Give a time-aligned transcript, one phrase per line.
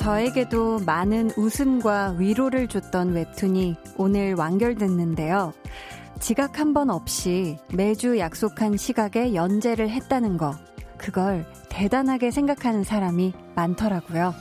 [0.00, 5.52] 저에게도 많은 웃음과 위로를 줬던 웹툰이 오늘 완결됐는데요.
[6.18, 10.54] 지각 한 번 없이 매주 약속한 시각에 연재를 했다는 거.
[10.96, 14.32] 그걸 대단하게 생각하는 사람이 많더라고요.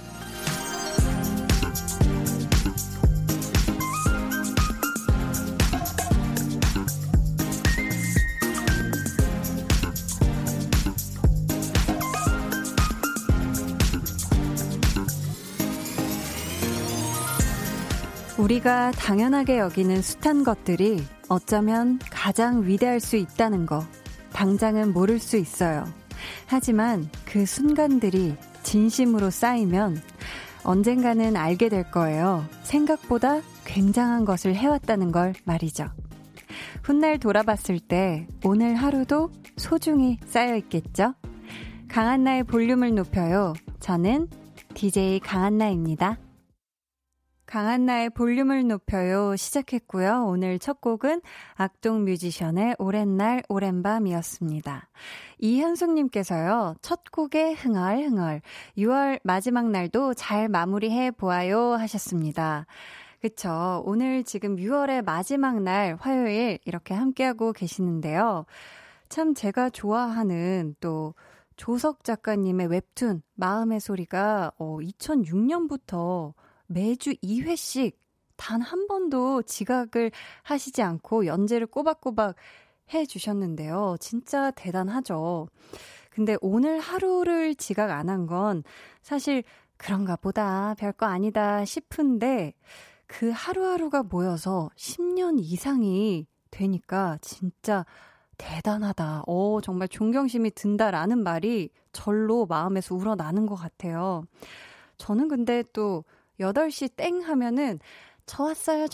[18.50, 23.86] 우리가 당연하게 여기는 숱한 것들이 어쩌면 가장 위대할 수 있다는 거,
[24.34, 25.86] 당장은 모를 수 있어요.
[26.48, 30.02] 하지만 그 순간들이 진심으로 쌓이면
[30.64, 32.44] 언젠가는 알게 될 거예요.
[32.64, 35.86] 생각보다 굉장한 것을 해왔다는 걸 말이죠.
[36.82, 41.14] 훗날 돌아봤을 때 오늘 하루도 소중히 쌓여 있겠죠?
[41.88, 43.54] 강한나의 볼륨을 높여요.
[43.80, 44.28] 저는
[44.74, 46.18] DJ 강한나입니다.
[47.50, 50.26] 강한나의 볼륨을 높여요 시작했고요.
[50.28, 51.20] 오늘 첫 곡은
[51.56, 54.88] 악동 뮤지션의 오랜 날 오랜 밤이었습니다.
[55.40, 56.76] 이현숙님께서요.
[56.84, 58.44] 첫 곡에 흥얼흥얼
[58.78, 62.68] 6월 마지막 날도 잘 마무리해 보아요 하셨습니다.
[63.20, 63.82] 그쵸.
[63.84, 68.46] 오늘 지금 6월의 마지막 날 화요일 이렇게 함께하고 계시는데요.
[69.10, 71.16] 참 제가 좋아하는 또
[71.56, 76.34] 조석 작가님의 웹툰 마음의 소리가 어 2006년부터
[76.70, 77.94] 매주 2회씩
[78.38, 80.12] 단 한 번도 지각을
[80.44, 82.36] 하시지 않고 연재를 꼬박꼬박
[82.94, 83.98] 해 주셨는데요.
[84.00, 85.48] 진짜 대단하죠.
[86.10, 88.64] 근데 오늘 하루를 지각 안 한 건
[89.02, 89.44] 사실
[89.78, 92.54] 그런가 보다, 별거 아니다 싶은데
[93.08, 97.86] 그 하루하루가 모여서 10년 이상이 되니까 진짜
[98.38, 99.24] 대단하다.
[99.28, 104.24] 어, 정말 존경심이 든다라는 말이 절로 마음에서 우러나는 것 같아요.
[104.98, 106.04] 저는 근데 또
[106.40, 107.80] 8시 땡 하면은
[108.26, 108.88] 저 왔어요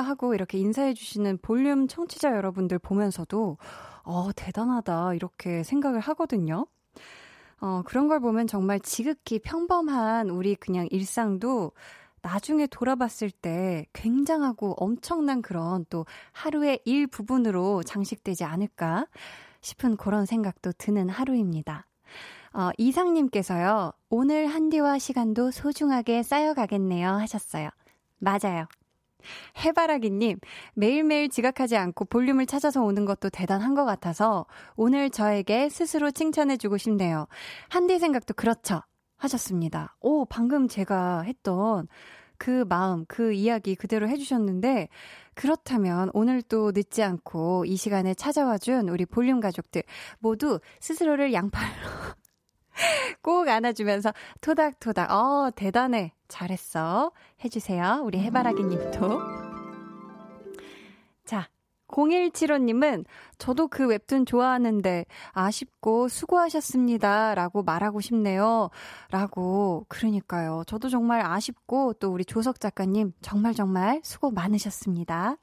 [0.00, 3.56] 하고 이렇게 인사해 주시는 볼륨 청취자 여러분들 보면서도
[4.02, 6.66] 어, 대단하다 이렇게 생각을 하거든요.
[7.60, 11.72] 어, 그런 걸 보면 정말 지극히 평범한 우리 그냥 일상도
[12.22, 19.06] 나중에 돌아봤을 때 굉장하고 엄청난 그런 또 하루의 일부분으로 장식되지 않을까
[19.60, 21.86] 싶은 그런 생각도 드는 하루입니다.
[22.52, 27.70] 어, 이상님께서요, 오늘 한디와 시간도 소중하게 쌓여가겠네요 하셨어요.
[28.18, 28.66] 맞아요.
[29.64, 30.38] 해바라기님,
[30.74, 34.46] 매일매일 지각하지 않고 볼륨을 찾아서 오는 것도 대단한 것 같아서
[34.76, 37.26] 오늘 저에게 스스로 칭찬해주고 싶네요.
[37.68, 38.80] 한디 생각도 그렇죠.
[39.16, 39.96] 하셨습니다.
[40.00, 41.86] 오, 방금 제가 했던
[42.38, 44.88] 그 마음, 그 이야기 그대로 해주셨는데,
[45.34, 49.82] 그렇다면 오늘 또 늦지 않고 이 시간에 찾아와 준 우리 볼륨 가족들
[50.18, 51.70] 모두 스스로를 양팔로
[53.22, 56.12] 꼭 안아주면서 토닥토닥, 어, 대단해.
[56.28, 57.12] 잘했어.
[57.44, 58.02] 해주세요.
[58.04, 59.20] 우리 해바라기 님도.
[61.24, 61.48] 자,
[61.88, 63.04] 0175님은
[63.38, 67.34] 저도 그 웹툰 좋아하는데 아쉽고 수고하셨습니다.
[67.34, 68.70] 라고 말하고 싶네요.
[69.10, 69.84] 라고.
[69.88, 70.62] 그러니까요.
[70.66, 75.36] 저도 정말 아쉽고 또 우리 조석 작가님 정말 정말 수고 많으셨습니다.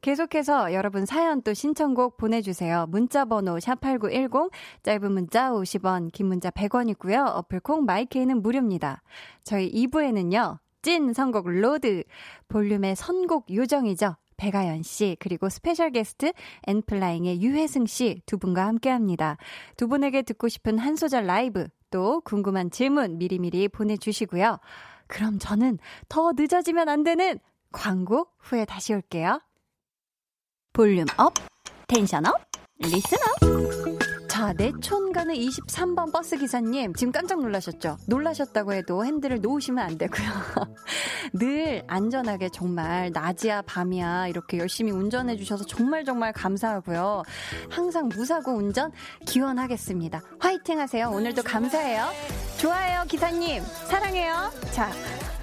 [0.00, 2.86] 계속해서 여러분 사연 또 신청곡 보내주세요.
[2.88, 4.50] 문자번호 샵8910,
[4.82, 7.36] 짧은 문자 50원, 긴 문자 100원이고요.
[7.36, 9.02] 어플 콩 마이케이는 무료입니다.
[9.42, 10.58] 저희 2부에는요.
[10.82, 12.04] 찐 선곡 로드,
[12.48, 14.14] 볼륨의 선곡 요정이죠.
[14.36, 16.32] 배가연 씨, 그리고 스페셜 게스트
[16.68, 19.36] 엔플라잉의 유회승 씨 두 분과 함께 합니다.
[19.76, 24.60] 두 분에게 듣고 싶은 한 소절 라이브, 또 궁금한 질문 미리미리 보내주시고요.
[25.08, 25.78] 그럼 저는
[26.08, 27.40] 더 늦어지면 안 되는
[27.72, 29.40] 광고 후에 다시 올게요.
[30.78, 31.34] volume up,
[31.88, 32.36] tension up,
[32.78, 34.28] listen up.
[34.28, 37.96] 자, 내촌 가는 23번 버스 기사님, 지금 깜짝 놀라셨죠?
[38.06, 40.28] 놀라셨다고 해도 핸들을 놓으시면 안 되고요.
[41.34, 47.24] 늘 안전하게 정말 낮이야 밤이야 이렇게 열심히 운전해 주셔서 정말 정말 감사하고요.
[47.68, 48.92] 항상 무사고 운전
[49.26, 50.22] 기원하겠습니다.
[50.38, 51.10] 화이팅 하세요.
[51.10, 52.06] 오늘도 감사해요.
[52.60, 53.64] 좋아요, 기사님.
[53.64, 54.52] 사랑해요.
[54.72, 54.92] 자.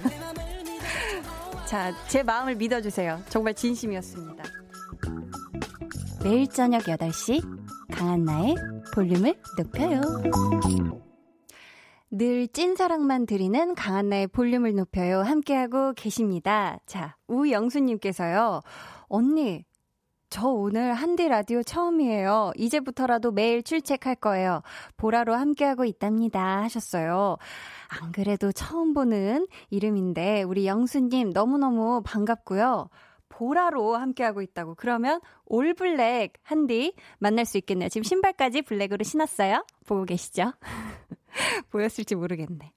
[1.68, 3.21] 자, 제 마음을 믿어주세요.
[3.27, 4.64] 정말 진심이었습니다.
[6.25, 7.39] 매일 저녁 8시
[7.92, 8.56] 강한나의
[8.95, 10.01] 볼륨을 높여요.
[12.10, 15.22] 늘 찐사랑만 드리는 강한나의 볼륨을 높여요.
[15.22, 16.80] 함께하고 계십니다.
[16.88, 18.62] 자, 우영수님께서요.
[19.07, 19.66] 언니,
[20.31, 22.54] 저 오늘 한디 라디오 처음이에요.
[22.56, 24.63] 이제부터라도 매일 출첵할 거예요.
[24.98, 26.63] 보라로 함께하고 있답니다.
[26.63, 27.38] 하셨어요.
[28.01, 32.89] 안 그래도 처음 보는 이름인데, 우리 영수님 너무너무 반갑고요.
[33.36, 34.76] 보라로 함께하고 있다고.
[34.76, 37.90] 그러면 올블랙 한디 만날 수 있겠네요.
[37.90, 39.66] 지금 신발까지 블랙으로 신었어요.
[39.86, 40.54] 보고 계시죠?
[41.70, 42.72] 보였을지 모르겠네.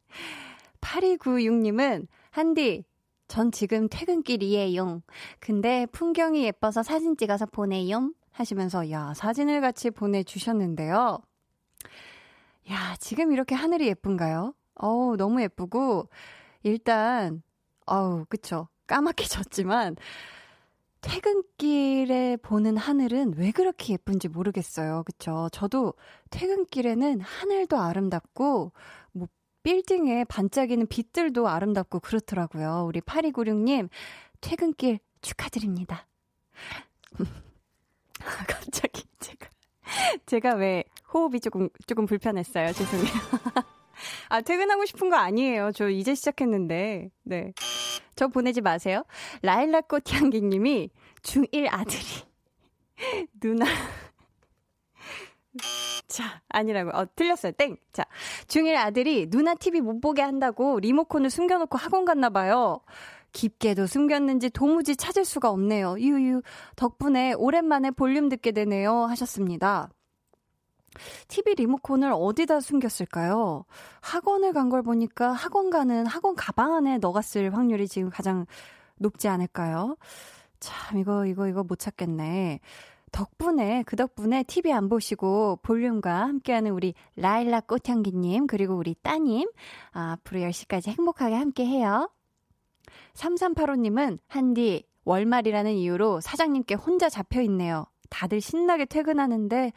[0.80, 2.84] 8296님은, 한디,
[3.28, 5.02] 전 지금 퇴근길이에요.
[5.38, 8.12] 근데 풍경이 예뻐서 사진 찍어서 보내요.
[8.32, 11.18] 하시면서, 야, 사진을 같이 보내주셨는데요.
[12.70, 14.54] 야, 지금 이렇게 하늘이 예쁜가요?
[14.74, 16.08] 어우, 너무 예쁘고,
[16.62, 17.42] 일단,
[17.86, 18.68] 어우, 그쵸.
[18.86, 19.96] 까맣게 졌지만,
[21.00, 25.04] 퇴근길에 보는 하늘은 왜 그렇게 예쁜지 모르겠어요.
[25.04, 25.48] 그쵸?
[25.52, 25.94] 저도
[26.30, 28.72] 퇴근길에는 하늘도 아름답고,
[29.12, 29.28] 뭐,
[29.62, 32.84] 빌딩에 반짝이는 빛들도 아름답고 그렇더라고요.
[32.86, 33.88] 우리 8296님,
[34.40, 36.06] 퇴근길 축하드립니다.
[38.18, 39.48] 갑자기 제가,
[40.26, 42.72] 제가 왜 호흡이 조금, 조금 불편했어요.
[42.72, 43.08] 죄송해요.
[44.28, 45.72] 아, 퇴근하고 싶은 거 아니에요.
[45.72, 47.10] 저 이제 시작했는데.
[47.24, 47.52] 네.
[48.16, 49.04] 저 보내지 마세요.
[49.42, 50.90] 라일락꽃 향기님이
[51.22, 52.04] 중1 아들이
[53.40, 53.64] 누나
[56.08, 56.90] 자, 아니라고.
[56.96, 57.52] 어, 틀렸어요.
[57.52, 57.76] 땡.
[57.92, 58.04] 자,
[58.46, 62.80] 중1 아들이 누나 TV 못 보게 한다고 리모컨을 숨겨놓고 학원 갔나 봐요.
[63.32, 65.96] 깊게도 숨겼는지 도무지 찾을 수가 없네요.
[65.98, 66.42] 유유.
[66.76, 69.04] 덕분에 오랜만에 볼륨 듣게 되네요.
[69.04, 69.90] 하셨습니다.
[71.28, 73.64] TV 리모컨을 어디다 숨겼을까요?
[74.00, 78.46] 학원을 간 걸 보니까 학원 가는 학원 가방 안에 넣어갔을 확률이 지금 가장
[78.96, 79.96] 높지 않을까요?
[80.60, 82.60] 참, 이거, 이거, 이거 못 찾겠네.
[83.12, 89.48] 덕분에, 그 덕분에 TV 안 보시고 볼륨과 함께하는 우리 라일락 꽃향기님, 그리고 우리 따님,
[89.92, 92.10] 아, 앞으로 10시까지 행복하게 함께 해요.
[93.14, 97.86] 3385님은, 한디, 월말이라는 이유로 사장님께 혼자 잡혀 있네요.
[98.10, 99.72] 다들 신나게 퇴근하는데,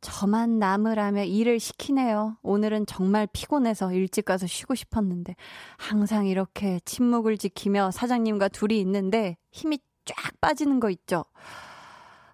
[0.00, 2.36] 저만 남으라며 일을 시키네요.
[2.42, 5.34] 오늘은 정말 피곤해서 일찍 가서 쉬고 싶었는데
[5.76, 11.24] 항상 이렇게 침묵을 지키며 사장님과 둘이 있는데 힘이 쫙 빠지는 거 있죠.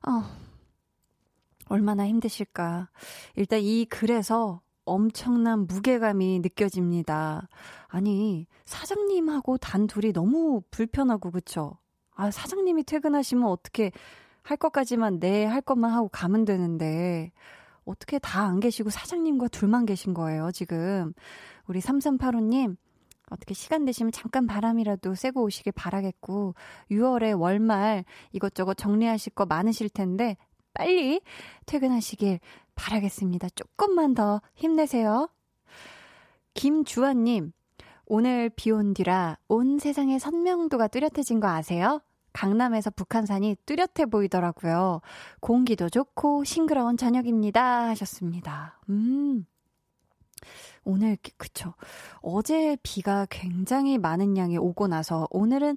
[0.07, 0.23] 어.
[1.69, 2.91] 얼마나 힘드실까.
[3.37, 7.49] 일단 이 글에서 엄청난 무게감이 느껴집니다.
[7.89, 11.79] 아니, 사장님하고 단 둘이 너무 불편하고, 그쵸?
[12.15, 13.93] 아, 사장님이 퇴근하시면 어떻게
[14.45, 17.33] 할 것까지만 네, 할 것만 하고 가면 되는데,
[17.85, 21.13] 어떻게 다 안 계시고 사장님과 둘만 계신 거예요, 지금.
[21.67, 22.77] 우리 3385님,
[23.31, 26.55] 어떻게 시간 되시면 잠깐 바람이라도 쐬고 오시길 바라겠고,
[26.91, 30.37] 6월에 월말 이것저것 정리하실 거 많으실 텐데,
[30.75, 31.21] 빨리
[31.67, 32.41] 퇴근하시길
[32.75, 33.49] 바라겠습니다.
[33.51, 35.29] 조금만 더 힘내세요.
[36.55, 37.53] 김주환님,
[38.07, 42.01] 오늘 비 온 뒤라 온 세상의 선명도가 뚜렷해진 거 아세요?
[42.35, 45.01] 강남에서 북한산이 뚜렷해 보이더라고요.
[45.41, 47.89] 공기도 좋고 싱그러운 저녁입니다.
[47.89, 48.79] 하셨습니다.
[48.91, 49.47] 음.
[50.85, 51.73] 오늘, 그쵸.
[52.21, 55.77] 어제 비가 굉장히 많은 양이 오고 나서 오늘은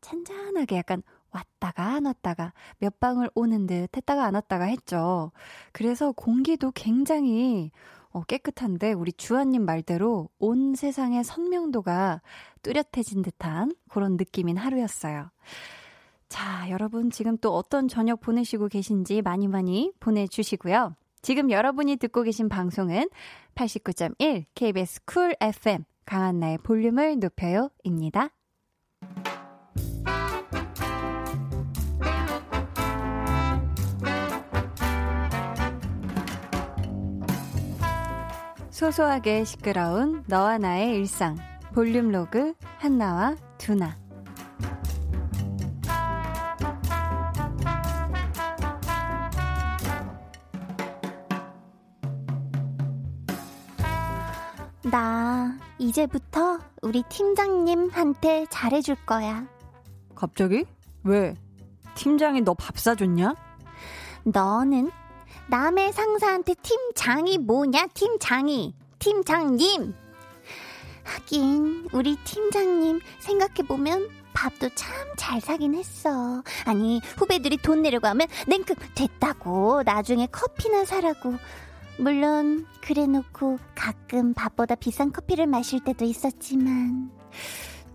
[0.00, 1.02] 잔잔하게 약간
[1.32, 5.32] 왔다가 안 왔다가 몇 방울 오는 듯 했다가 안 왔다가 했죠.
[5.72, 7.72] 그래서 공기도 굉장히
[8.10, 12.22] 어, 깨끗한데 우리 주아님 말대로 온 세상의 선명도가
[12.62, 15.30] 뚜렷해진 듯한 그런 느낌인 하루였어요.
[16.28, 20.96] 자, 여러분 지금 또 어떤 저녁 보내시고 계신지 많이 많이 보내주시고요.
[21.22, 23.08] 지금 여러분이 듣고 계신 방송은
[23.54, 28.30] 89.1 KBS 쿨 FM 강한나의 볼륨을 높여요 입니다.
[38.70, 41.36] 소소하게 시끄러운 너와 나의 일상
[41.72, 44.03] 볼륨 로그 한나와 두나
[54.94, 59.44] 나 이제부터 우리 팀장님한테 잘해줄 거야.
[60.14, 60.64] 갑자기?
[61.02, 61.34] 왜?
[61.96, 63.34] 팀장이 너 밥 사줬냐?
[64.22, 64.92] 너는
[65.48, 68.72] 남의 상사한테 팀장이 뭐냐, 팀장이.
[69.00, 69.94] 팀장님!
[71.02, 76.40] 하긴, 우리 팀장님 생각해보면 밥도 참 잘 사긴 했어.
[76.66, 79.82] 아니, 후배들이 돈 내려고 하면 냉큼 됐다고.
[79.84, 81.34] 나중에 커피나 사라고.
[81.98, 87.10] 물론 그래놓고 가끔 밥보다 비싼 커피를 마실 때도 있었지만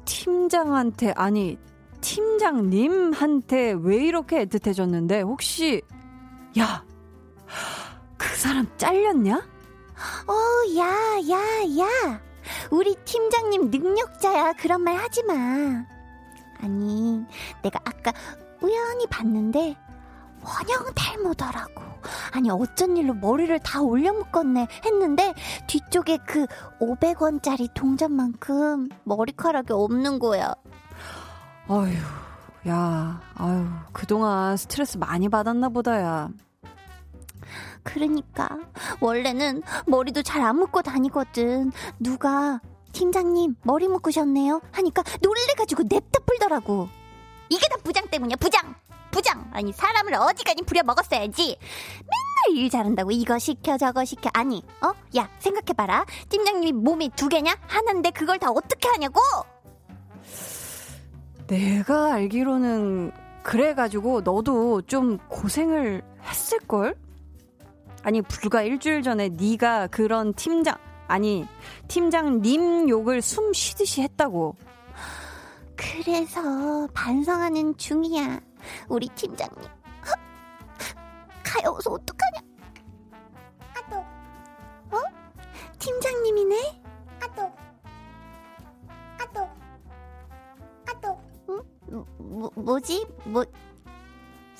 [0.05, 1.57] 팀장한테 아니
[2.01, 5.81] 팀장님한테 왜 이렇게 애틋해졌는데 혹시
[6.57, 6.83] 야
[8.17, 9.35] 그 사람 잘렸냐?
[9.37, 10.85] 어, 야,
[11.29, 11.39] 야,
[11.79, 12.21] 야.
[12.69, 14.53] 우리 팀장님 능력자야.
[14.53, 15.33] 그런 말 하지 마.
[16.61, 17.23] 아니,
[17.63, 18.11] 내가 아까
[18.61, 19.75] 우연히 봤는데
[20.43, 21.81] 원형 탈모더라고.
[22.33, 25.33] 아니 어쩐 일로 머리를 다 올려 묶었네 했는데
[25.67, 26.45] 뒤쪽에 그
[26.79, 30.53] 500원짜리 동전만큼 머리카락이 없는 거야.
[31.67, 31.91] 아휴,
[32.67, 36.29] 야, 아휴, 그동안 스트레스 많이 받았나 보다야.
[37.83, 38.49] 그러니까
[38.99, 41.71] 원래는 머리도 잘 안 묶고 다니거든.
[41.99, 42.59] 누가
[42.91, 44.61] 팀장님, 머리 묶으셨네요.
[44.71, 46.89] 하니까 놀래가지고 냅다 풀더라고.
[47.49, 48.75] 이게 다 부장 때문이야, 부장!
[49.11, 49.49] 부장!
[49.53, 51.57] 아니, 사람을 어디까지 부려먹었어야지.
[51.99, 54.29] 맨날 일 잘한다고 이거 시켜, 저거 시켜.
[54.33, 54.93] 아니, 어?
[55.17, 56.05] 야, 생각해봐라.
[56.29, 57.55] 팀장님이 몸이 두 개냐?
[57.67, 59.21] 하는데 그걸 다 어떻게 하냐고!
[61.47, 63.11] 내가 알기로는
[63.43, 66.95] 그래가지고 너도 좀 고생을 했을걸?
[68.03, 71.45] 아니 불과 일주일 전에 네가 그런 팀장 아니
[71.87, 74.55] 팀장님 욕을 숨 쉬듯이 했다고.
[75.75, 78.41] 그래서 반성하는 중이야.
[78.87, 79.69] 우리 팀장님.
[81.43, 82.39] 가여워서 어떡하냐?
[83.75, 83.97] 아또
[84.95, 85.01] 어?
[85.79, 86.81] 팀장님이네?
[87.21, 87.51] 아또
[89.19, 89.49] 아또
[90.87, 92.05] 아또 응?
[92.17, 93.05] 뭐, 뭐지?
[93.25, 93.43] 뭐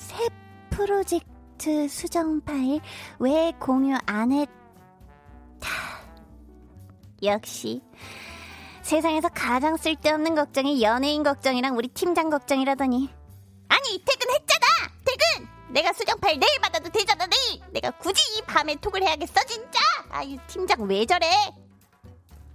[0.00, 0.28] 새
[0.70, 2.80] 프로젝트 수정 파일
[3.18, 4.50] 왜 공유 안 했다.
[7.22, 7.82] 역시
[8.82, 13.10] 세상에서 가장 쓸데없는 걱정이 연예인 걱정이랑 우리 팀장 걱정이라더니
[13.70, 14.66] 아니 퇴근했잖아!
[15.04, 15.48] 퇴근!
[15.72, 17.62] 내가 수정 파일 내일 받아도 되잖아 내일!
[17.72, 19.78] 내가 굳이 이 밤에 톡을 해야겠어 진짜!
[20.10, 21.26] 아유 팀장 왜 저래?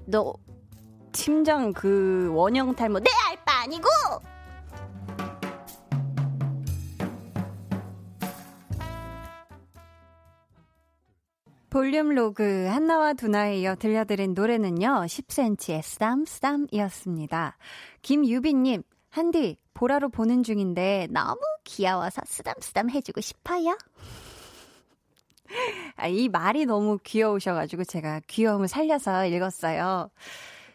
[0.06, 0.34] 너
[1.14, 3.88] 팀장 그 원형 탈모 내 알바 아니고!
[11.70, 15.04] 볼륨 로그 한나와 두나에 이어 들려드린 노래는요.
[15.08, 17.58] 10cm의 쓰담쓰담이었습니다.
[18.02, 18.84] 김유빈님,
[19.16, 23.78] 한디 보라로 보는 중인데 너무 귀여워서 쓰담쓰담 해주고 싶어요.
[25.96, 30.10] 아, 이 말이 너무 귀여우셔가지고 제가 귀여움을 살려서 읽었어요.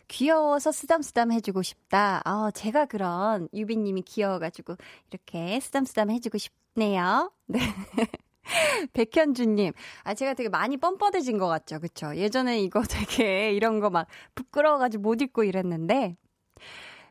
[0.09, 2.23] 귀여워서 쓰담쓰담 해주고 싶다.
[2.25, 4.77] 어, 제가 그런 유빈님이 귀여워가지고
[5.11, 7.31] 이렇게 쓰담쓰담 해주고 싶네요.
[7.47, 7.59] 네.
[8.95, 11.79] 백현주님, 아, 제가 되게 많이 뻔뻔해진 것 같죠?
[11.79, 12.17] 그쵸?
[12.17, 16.17] 예전에 이거 되게 이런 거 막 부끄러워가지고 못 읽고 이랬는데,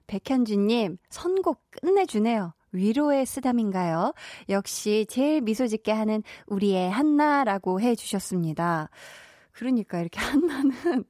[0.10, 2.54] 백현주님, 선곡 끝내주네요.
[2.72, 4.14] 위로의 쓰담인가요?
[4.50, 8.90] 역시 제일 미소 짓게 하는 우리의 한나라고 해 주셨습니다.
[9.52, 11.04] 그러니까 이렇게 한나는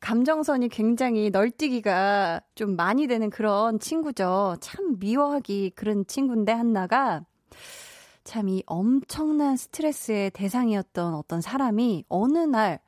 [0.00, 4.56] 감정선이 굉장히 널뛰기가 좀 많이 되는 그런 친구죠.
[4.60, 7.24] 참 미워하기 그런 친구인데 한나가
[8.24, 12.80] 참 이 엄청난 스트레스의 대상이었던 어떤 사람이 어느 날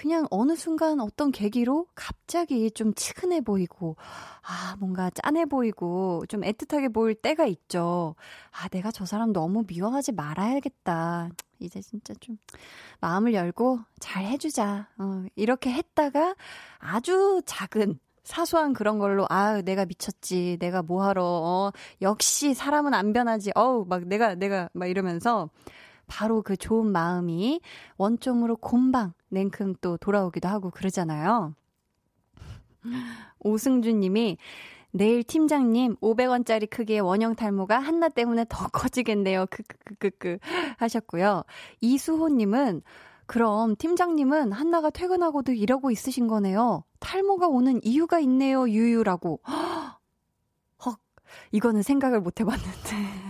[0.00, 3.96] 그냥 어느 순간 어떤 계기로 갑자기 좀 치근해 보이고,
[4.40, 8.14] 아, 뭔가 짠해 보이고, 좀 애틋하게 보일 때가 있죠.
[8.50, 11.28] 아, 내가 저 사람 너무 미워하지 말아야겠다.
[11.58, 12.38] 이제 진짜 좀
[13.02, 14.88] 마음을 열고 잘 해주자.
[14.96, 16.34] 어, 이렇게 했다가
[16.78, 23.50] 아주 작은 사소한 그런 걸로 아 내가 미쳤지 내가 뭐하러 어 역시 사람은 안 변하지
[23.56, 25.50] 어우 막 내가 내가 막 이러면서
[26.10, 27.60] 바로 그 좋은 마음이
[27.96, 31.54] 원점으로 곰방 냉큼 또 돌아오기도 하고 그러잖아요.
[33.38, 34.36] 오승준 님이
[34.90, 39.46] 내일 팀장님 500원짜리 크기의 원형 탈모가 한나 때문에 더 커지겠네요.
[39.50, 40.38] 크크크크크
[40.78, 41.44] 하셨고요.
[41.80, 42.82] 이수호 님은
[43.26, 46.82] 그럼 팀장님은 한나가 퇴근하고도 이러고 있으신 거네요.
[46.98, 48.68] 탈모가 오는 이유가 있네요.
[48.68, 49.38] 유유라고.
[50.84, 50.98] 헉,
[51.52, 53.29] 이거는 생각을 못 해봤는데.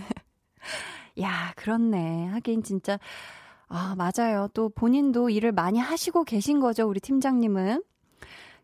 [1.19, 2.27] 야, 그렇네.
[2.27, 2.99] 하긴 진짜,
[3.67, 4.47] 아, 맞아요.
[4.53, 7.83] 또 본인도 일을 많이 하시고 계신 거죠, 우리 팀장님은.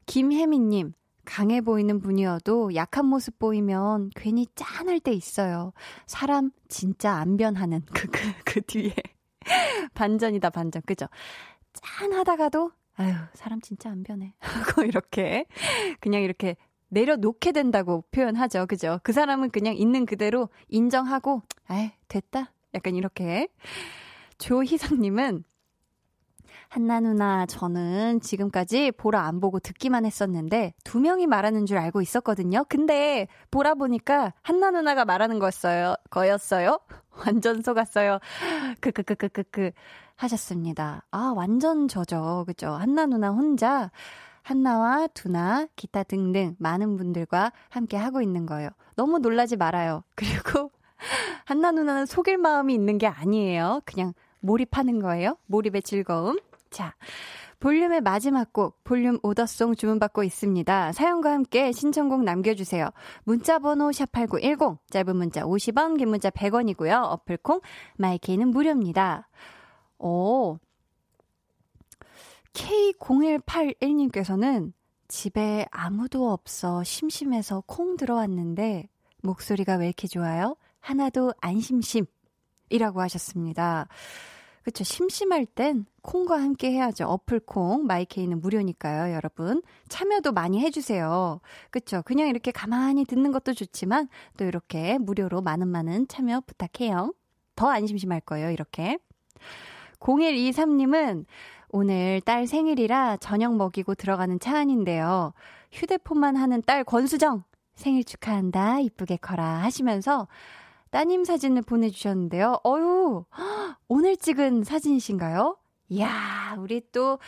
[0.06, 0.94] 김혜민님,
[1.25, 5.74] 강해 보이는 분이어도 약한 모습 보이면 괜히 짠할 때 있어요.
[6.06, 8.94] 사람 진짜 안 변하는 그, 그, 그 뒤에.
[9.94, 10.82] 반전이다, 반전.
[10.86, 11.08] 그죠?
[11.74, 14.34] 짠하다가도, 아유, 사람 진짜 안 변해.
[14.39, 15.46] 하고 이렇게,
[16.00, 16.56] 그냥 이렇게
[16.89, 18.65] 내려놓게 된다고 표현하죠.
[18.67, 19.00] 그죠?
[19.03, 22.53] 그 사람은 그냥 있는 그대로 인정하고, 아이, 됐다.
[22.74, 23.48] 약간 이렇게.
[24.38, 25.44] 조희상님은,
[26.70, 32.65] 한나 누나, 저는 지금까지 보라 안 보고 듣기만 했었는데, 두 명이 말하는 줄 알고 있었거든요.
[32.67, 35.96] 근데, 보라 보니까 한나 누나가 말하는 거였어요.
[36.10, 36.79] 거였어요?
[37.25, 38.20] 완전 속았어요.
[38.82, 39.72] 크크크크크크
[40.15, 41.03] 하셨습니다.
[41.12, 42.44] 아, 완전 저죠.
[42.48, 42.70] 그죠?
[42.72, 43.91] 한나 누나 혼자,
[44.48, 48.70] 한나와 두나, 기타 등등 많은 분들과 함께 하고 있는 거예요.
[48.96, 50.06] 너무 놀라지 말아요.
[50.16, 50.72] 그리고
[51.44, 53.82] 한나 누나는 속일 마음이 있는 게 아니에요.
[53.84, 55.36] 그냥 몰입하는 거예요.
[55.48, 56.39] 몰입의 즐거움.
[56.70, 56.96] 자,
[57.60, 60.94] 볼륨의 마지막 곡, 볼륨 오더송 주문받고 있습니다.
[60.94, 62.89] 사연과 함께 신청곡 남겨주세요.
[63.25, 67.04] 문자번호 샵8910, 짧은 문자 50원, 긴 문자 100원이고요.
[67.04, 67.60] 어플콩,
[67.98, 69.27] 마이케이는 무료입니다.
[70.00, 70.58] 오,
[72.57, 74.73] K0181님께서는
[75.07, 78.89] 집에 아무도 없어 심심해서 콩 들어왔는데
[79.21, 80.57] 목소리가 왜 이렇게 좋아요?
[80.79, 82.05] 하나도 안 심심.
[82.69, 83.87] 이라고 하셨습니다.
[84.63, 84.83] 그쵸.
[84.83, 87.05] 심심할 땐 콩과 함께 해야죠.
[87.05, 89.61] 어플 콩, 마이케이는 무료니까요, 여러분.
[89.87, 91.39] 참여도 많이 해주세요.
[91.69, 92.01] 그쵸.
[92.03, 97.13] 그냥 이렇게 가만히 듣는 것도 좋지만 또 이렇게 무료로 많은 많은 참여 부탁해요.
[97.55, 98.97] 더 안 심심할 거예요, 이렇게.
[99.99, 101.25] 0123님은
[101.69, 105.33] 오늘 딸 생일이라 저녁 먹이고 들어가는 차 안인데요.
[105.71, 107.43] 휴대폰만 하는 딸 권수정
[107.75, 108.79] 생일 축하한다.
[108.79, 110.27] 이쁘게 커라 하시면서
[110.89, 112.62] 따님 사진을 보내주셨는데요.
[112.65, 113.25] 어유
[113.88, 115.57] 오늘 찍은 사진이신가요?
[115.89, 117.19] 이야, 우리 또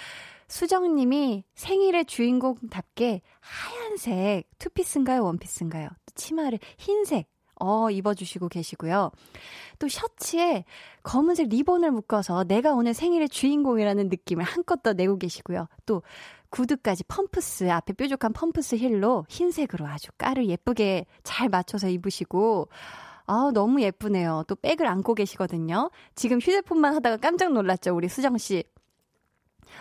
[0.47, 5.23] 수정님이 생일의 주인공답게 하얀색 투피스인가요?
[5.23, 5.89] 원피스인가요?
[6.15, 7.27] 치마를 흰색
[7.59, 9.11] 어, 입어주시고 계시고요.
[9.77, 10.65] 또 셔츠에
[11.03, 15.67] 검은색 리본을 묶어서 내가 오늘 생일의 주인공이라는 느낌을 한껏 더 내고 계시고요.
[15.85, 16.01] 또
[16.49, 22.69] 구두까지 펌프스, 앞에 뾰족한 펌프스 힐로 흰색으로 아주 깔을 예쁘게 잘 맞춰서 입으시고,
[23.27, 24.43] 아, 너무 예쁘네요.
[24.47, 25.91] 또 백을 안고 계시거든요.
[26.15, 28.63] 지금 휴대폰만 하다가 깜짝 놀랐죠, 우리 수정씨.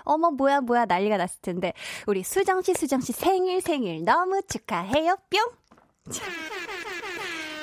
[0.02, 1.72] 어머, 뭐야, 뭐야, 난리가 났을 텐데.
[2.06, 5.40] 우리 수정 씨, 수정 씨 생일, 생일 너무 축하해요, 뿅!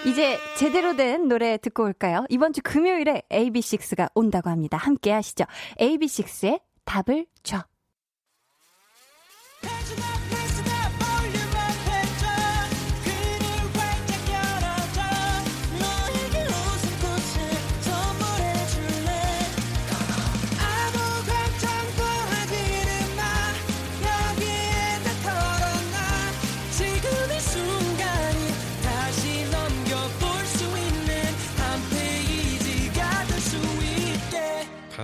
[0.06, 2.26] 이제 제대로 된 노래 듣고 올까요?
[2.30, 4.78] 이번 주 금요일에 AB6IX가 온다고 합니다.
[4.78, 5.46] 함께 하시죠.
[5.80, 7.64] AB6IX의 답을 줘.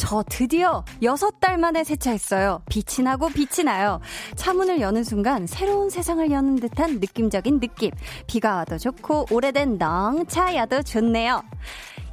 [0.00, 2.62] 저 드디어 6달 만에 세차했어요.
[2.70, 4.00] 빛이 나고 빛이 나요.
[4.34, 7.90] 차문을 여는 순간 새로운 세상을 여는 듯한 느낌적인 느낌.
[8.26, 11.42] 비가 와도 좋고 오래된 넝차야도 좋네요.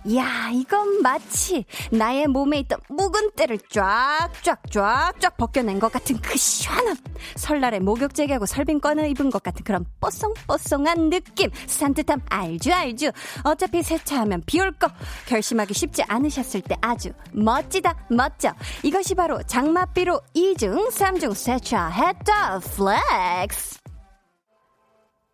[0.05, 6.95] 이야, 이건 마치 나의 몸에 있던 묵은 때를 쫙쫙 쫙쫙 벗겨낸 것 같은 그 시원함.
[7.35, 11.49] 설날에 목욕제기하고 설빙권을 입은 것 같은 그런 뽀송뽀송한 느낌.
[11.65, 13.11] 산뜻함 알죠, 알죠.
[13.43, 14.87] 어차피 세차하면 비올 거.
[15.25, 18.53] 결심하기 쉽지 않으셨을 텐데 아주 멋지다, 멋져.
[18.83, 23.79] 이것이 바로 장맛비로 2중, 3중 세차했다, flex.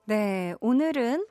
[0.06, 1.26] 네, 오늘은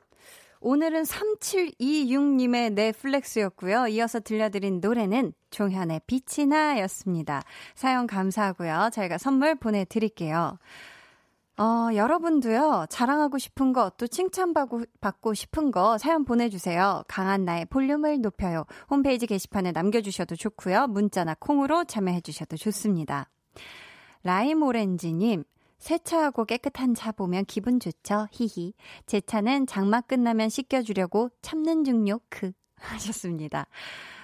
[0.65, 3.87] 오늘은 3726님의 네 flex였고요.
[3.87, 7.41] 이어서 들려드린 노래는 종현의 빛이 나였습니다.
[7.75, 8.91] 사연 감사하고요.
[8.93, 10.57] 저희가 선물 보내드릴게요.
[11.57, 17.03] 어, 여러분도요, 자랑하고 싶은 거, 또 칭찬받고 받고 싶은 거 사연 보내주세요.
[17.09, 18.63] 강한나의 볼륨을 높여요.
[18.89, 20.87] 홈페이지 게시판에 남겨주셔도 좋고요.
[20.87, 23.29] 문자나 콩으로 참여해주셔도 좋습니다.
[24.23, 25.43] 라임 오렌지님,
[25.83, 28.27] 세차하고 깨끗한 차 보면 기분 좋죠?
[28.31, 28.73] 히히.
[29.05, 32.53] 제 차는 장마 끝나면 씻겨주려고 참는 중요 크.
[32.79, 33.67] 하셨습니다.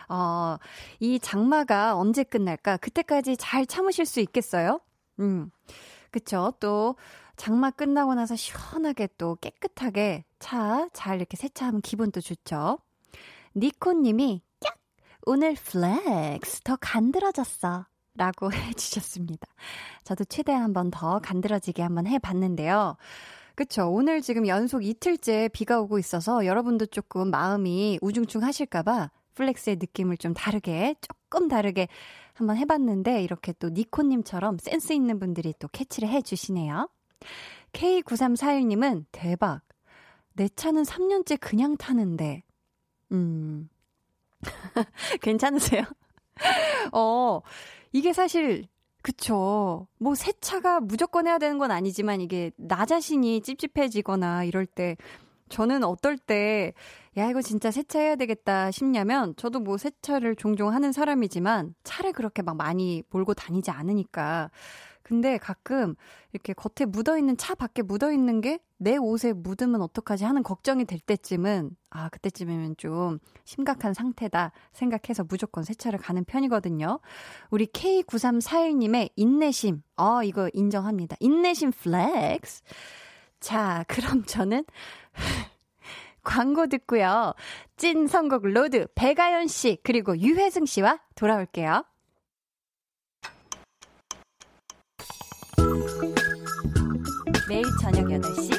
[0.07, 0.57] 어,
[0.99, 2.77] 이 장마가 언제 끝날까?
[2.77, 4.79] 그때까지 잘 참으실 수 있겠어요?
[5.19, 5.51] 음.
[6.11, 6.53] 그쵸.
[6.61, 6.95] 또,
[7.35, 12.79] 장마 끝나고 나서 시원하게 또 깨끗하게 차 잘 이렇게 세차하면 기분도 좋죠.
[13.55, 14.77] 니코 님이, 꺅!
[15.25, 17.85] 오늘 flex 더 간드러졌어.
[18.19, 19.47] 라고 해주셨습니다.
[20.03, 22.97] 저도 최대한 한번 더 간드러지게 한번 해봤는데요.
[23.55, 23.89] 그쵸.
[23.89, 30.33] 오늘 지금 연속 이틀째 비가 오고 있어서 여러분도 조금 마음이 우중충 하실까봐 flex의 느낌을 좀
[30.33, 31.87] 다르게, 조금 다르게
[32.33, 36.89] 한번 해봤는데 이렇게 또 니코님처럼 센스 있는 분들이 또 캐치를 해주시네요.
[37.71, 39.61] K9341님은 대박.
[40.33, 42.43] 내 차는 3년째 그냥 타는데.
[43.13, 43.69] 음.
[45.21, 45.83] 괜찮으세요?
[46.93, 47.41] 어,
[47.91, 48.67] 이게 사실
[49.01, 49.87] 그쵸.
[49.97, 54.97] 뭐 세차가 무조건 해야 되는 건 아니지만 이게 나 자신이 찝찝해지거나 이럴 때
[55.49, 56.73] 저는 어떨 때,
[57.17, 62.55] 야, 이거 진짜 세차해야 되겠다 싶냐면, 저도 뭐 세차를 종종 하는 사람이지만, 차를 그렇게 막
[62.55, 64.51] 많이 몰고 다니지 않으니까,
[65.09, 65.95] 근데 가끔
[66.33, 70.85] 이렇게 겉에 묻어 있는 차 밖에 묻어 있는 게 내 옷에 묻으면 어떡하지 하는 걱정이
[70.85, 76.99] 될 때쯤은 아, 그때쯤이면 좀 심각한 상태다 생각해서 무조건 세차를 가는 편이거든요.
[77.51, 79.83] 우리 K9341님의 인내심.
[79.97, 81.17] 어, 이거 인정합니다.
[81.19, 82.63] 인내심 flex.
[83.41, 84.63] 자, 그럼 저는
[86.23, 87.33] 광고 듣고요.
[87.75, 91.83] 찐 선곡 로드 배가연 씨 그리고 유회승 씨와 돌아올게요.
[97.49, 98.51] 매일 저녁 8시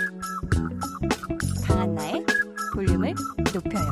[1.65, 2.27] 강한나의
[2.75, 3.15] 볼륨을
[3.55, 3.91] 높여요.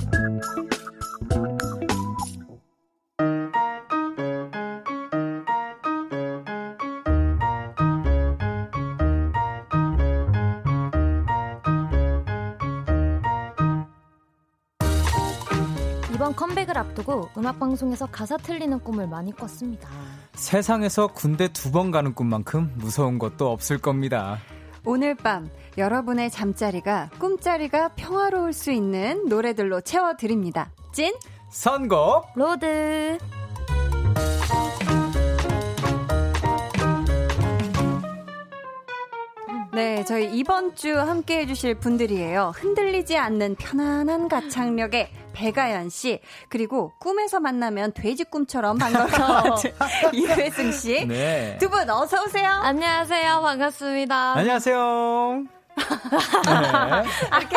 [16.12, 19.88] 이번 컴백을 앞두고 음악방송에서 가사 틀리는 꿈을 많이 꿨습니다.
[20.34, 24.38] 세상에서 군대 두 번 가는 꿈만큼 무서운 것도 없을 겁니다.
[24.84, 30.70] 오늘 밤 여러분의 잠자리가 꿈자리가 평화로울 수 있는 노래들로 채워드립니다.
[30.92, 31.14] 찐
[31.50, 33.18] 선곡 로드
[39.78, 42.50] 네, 저희 이번 주 함께 해주실 분들이에요.
[42.56, 49.06] 흔들리지 않는 편안한 가창력의 배가연 씨, 그리고 꿈에서 만나면 돼지 꿈처럼 반가운
[50.12, 51.06] 이회승 씨.
[51.06, 51.56] 네.
[51.60, 52.48] 두 분 어서 오세요.
[52.50, 53.40] 안녕하세요.
[53.40, 54.32] 반갑습니다.
[54.32, 55.57] 안녕하세요.
[55.78, 57.38] 네.
[57.38, 57.56] 이렇게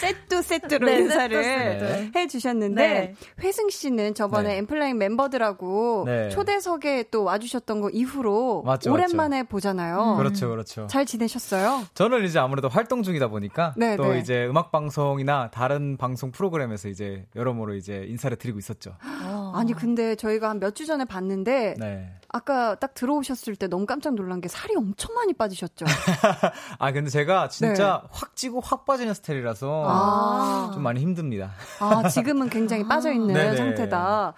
[0.00, 2.18] 세트 세트로 네, 인사를 세트, 세트.
[2.18, 3.14] 해 주셨는데 네.
[3.42, 4.56] 회승 씨는 저번에 네.
[4.58, 6.28] 엠플라잉 멤버들하고 네.
[6.30, 10.16] 초대석에 또 와주셨던 거 이후로 맞죠, 오랜만에 보잖아요.
[10.18, 10.86] 그렇죠, 그렇죠.
[10.88, 11.84] 잘 지내셨어요?
[11.94, 14.18] 저는 이제 아무래도 활동 중이다 보니까 네, 또 네.
[14.20, 18.96] 이제 음악 방송이나 다른 방송 프로그램에서 이제 여러모로 이제 인사를 드리고 있었죠.
[19.54, 22.08] 아니 근데 저희가 한 몇 주 전에 봤는데 네.
[22.32, 25.84] 아까 딱 들어오셨을 때 너무 깜짝 놀란 게 살이 엄청 많이 빠지셨죠.
[26.78, 28.08] 아 근데 제가 진짜 네.
[28.12, 30.70] 확 찌고 확 빠지는 스타일이라서 아.
[30.72, 31.50] 좀 많이 힘듭니다.
[31.80, 33.56] 아 지금은 굉장히 빠져 있는 네네.
[33.58, 34.34] 상태다.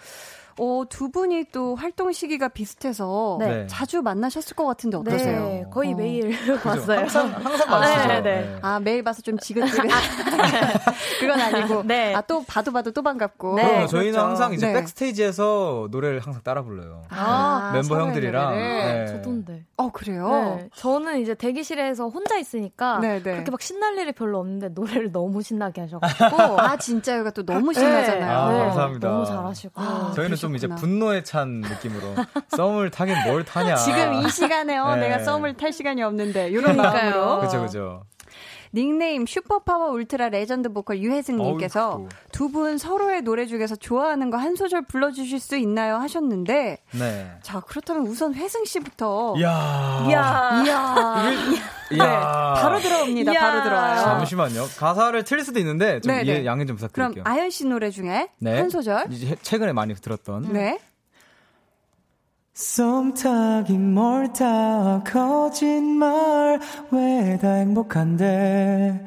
[0.59, 3.67] 어, 두 분이 또 활동 시기가 비슷해서 네.
[3.69, 5.45] 자주 만나셨을 것 같은데 어떠세요?
[5.45, 5.97] 네, 거의 어.
[5.97, 6.31] 매일
[6.62, 7.01] 봤어요.
[7.01, 8.09] 항상 항상 맞으시죠.
[8.09, 8.59] 네, 네.
[8.62, 9.91] 아, 매일 봐서 좀 지긋지긋.
[11.21, 11.83] 그건 아니고.
[11.85, 12.15] 네.
[12.15, 13.55] 아, 또 봐도 봐도 또 반갑고.
[13.57, 14.27] 네, 그럼 저희는 그렇죠.
[14.29, 14.73] 항상 이제 네.
[14.75, 17.03] 백스테이지에서 노래를 항상 따라 불러요.
[17.11, 18.55] 아, 멤버 서로의 형들이랑.
[18.55, 19.07] 네.
[19.07, 19.65] 저던데.
[19.77, 20.29] 어, 그래요?
[20.59, 23.33] 네, 저는 이제 대기실에서 혼자 있으니까 네, 네.
[23.33, 27.73] 그렇게 막 신날 일이 별로 없는데 노래를 너무 신나게 하셔가지고 아, 진짜 얘가 또 너무
[27.73, 28.38] 신나잖아요.
[28.38, 29.09] 아, 감사합니다.
[29.09, 29.81] 너무 잘하시고.
[29.81, 30.67] 아, 저희는 좀 이제.
[30.67, 32.15] 분노에 찬 느낌으로
[32.57, 33.77] 썸을 타긴 뭘 타냐.
[33.77, 35.09] 지금 이 시간에 어, 네.
[35.09, 38.03] 내가 썸을 탈 시간이 없는데 이런 마음으로 그죠 그죠.
[38.75, 42.07] 닉네임 슈퍼파워 울트라 레전드 보컬 유혜승님께서.
[42.33, 47.31] 두 분 서로의 노래 중에서 좋아하는 거 한 소절 불러주실 수 있나요 하셨는데 네.
[47.43, 50.07] 자 그렇다면 우선 회승 씨부터 이야.
[50.09, 51.25] 이야 이야
[51.93, 52.55] 이야.
[52.61, 53.41] 바로 들어옵니다 이야.
[53.41, 54.65] 바로 들어와요 잠시만요.
[54.79, 56.47] 가사를 틀릴 수도 있는데 좀 네, 이해 네.
[56.47, 57.25] 양해 좀 그럼 부탁드릴게요.
[57.27, 58.59] 아연 씨 노래 중에 네.
[58.59, 60.79] 한 소절 이제 최근에 많이 들었던 네
[62.55, 66.61] 썸 타긴 뭘타 거짓말
[66.91, 69.07] 왜 다 행복한데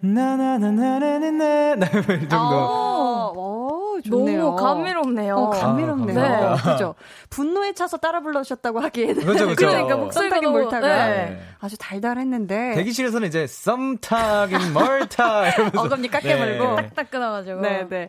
[0.00, 4.42] 나나나나나나나 이 정도 어, 오, 좋네요.
[4.44, 5.34] 너무 감미롭네요.
[5.34, 6.18] 어, 감미롭네요.
[6.20, 6.72] 아, 감사합니다.
[6.72, 6.94] 그죠?
[7.30, 9.14] 분노에 차서 따라 불러주셨다고 하기에는.
[9.24, 10.86] 그죠 그죠 그러니까 목소리가 너무- 몰타가.
[11.08, 11.40] 네.
[11.60, 12.74] 아주 달달했는데.
[12.74, 16.58] 대기실에서는 이제 썸 타긴 뭘타 이러면서 어금니 깎게 네.
[16.58, 16.76] 물고.
[16.94, 17.60] 딱 끊어가지고.
[17.62, 18.08] 네, 네.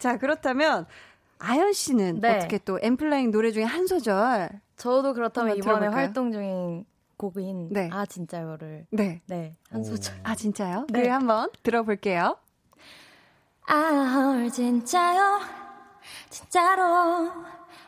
[0.00, 0.84] 자, 그렇다면,
[1.38, 2.36] 아연 씨는 네.
[2.36, 4.50] 어떻게 또 엠플라잉 노래 중에 한 소절.
[4.76, 5.96] 저도 그렇다면 이번에 들어볼까요?
[6.04, 6.84] 활동 중인
[7.16, 7.88] 곡인 네.
[7.92, 9.20] 아 진짜요를 네.
[9.26, 9.82] 네한 오.
[9.84, 10.14] 소절.
[10.22, 10.86] 아, 진짜요?
[10.90, 11.00] 네.
[11.00, 12.36] 그래, 한번 들어볼게요.
[13.68, 15.40] 아 진짜요
[16.30, 17.28] 진짜로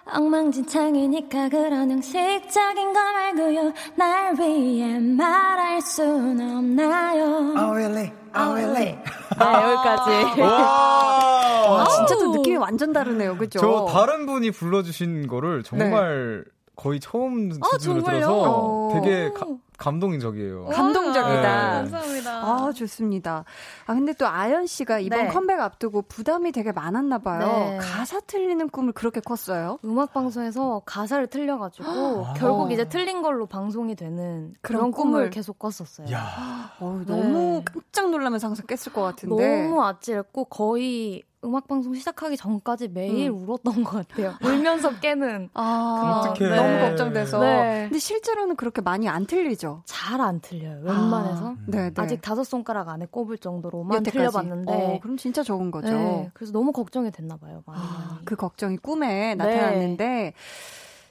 [0.07, 8.13] 엉망진창이니까 그런 형식적인 거 말고요 날 위해 말할 순 없나요 Oh really?
[8.41, 8.95] Oh really?
[8.95, 8.99] 네
[9.39, 11.83] 여기까지 와.
[11.83, 12.33] 아, 진짜 또.
[12.33, 13.37] 느낌이 완전 다르네요.
[13.37, 13.59] 그죠?
[13.61, 16.45] 저 다른 분이 불러주신 거를 정말
[16.77, 17.77] 거의 처음 아?
[17.79, 19.35] 들어서 되게 오.
[19.35, 19.47] 가-
[19.79, 20.67] 감동적이에요.
[20.67, 21.43] 감동적이다.
[21.43, 21.91] 네.
[21.91, 23.45] 감사합니다 아, 좋습니다.
[23.87, 25.29] 아, 근데 또 아연 씨가 이번 네.
[25.29, 27.47] 컴백 앞두고 부담이 되게 많았나 봐요.
[27.47, 27.79] 네.
[27.79, 29.79] 가사 틀리는 꿈을 그렇게 꿨어요.
[29.85, 32.35] 음악 방송에서 가사를 틀려 가지고 아.
[32.37, 35.31] 결국 이제 틀린 걸로 방송이 되는 그런 그런 꿈을, 꿈을.
[35.31, 36.11] 계속 꿨었어요.
[36.13, 36.73] 야.
[36.81, 37.05] 네.
[37.07, 39.63] 너무 깜짝 놀라면서 항상 깼을 것 같은데.
[39.69, 43.49] 너무 아찔했고 거의 음악 방송 시작하기 전까지 매일 음.
[43.49, 44.35] 울었던 것 같아요.
[44.45, 45.51] 울면서 깨는.
[45.55, 46.51] 아, 어떡해.
[46.57, 47.39] 너무 걱정돼서.
[47.41, 47.83] 네.
[47.85, 49.83] 근데 실제로는 그렇게 많이 안 틀리죠.
[49.87, 50.81] 잘 안 틀려요.
[50.83, 51.47] 웬만해서.
[51.51, 52.03] 아, 네, 네.
[52.03, 54.11] 아직 다섯 손가락 안에 꼽을 정도로만 여태까지.
[54.19, 54.73] 틀려봤는데.
[54.73, 55.89] 어, 그럼 진짜 적은 거죠.
[55.93, 57.63] 네, 그래서 너무 걱정이 됐나 봐요.
[57.67, 58.25] 많이 아, 많이.
[58.25, 59.35] 그 걱정이 꿈에 네.
[59.37, 60.33] 나타났는데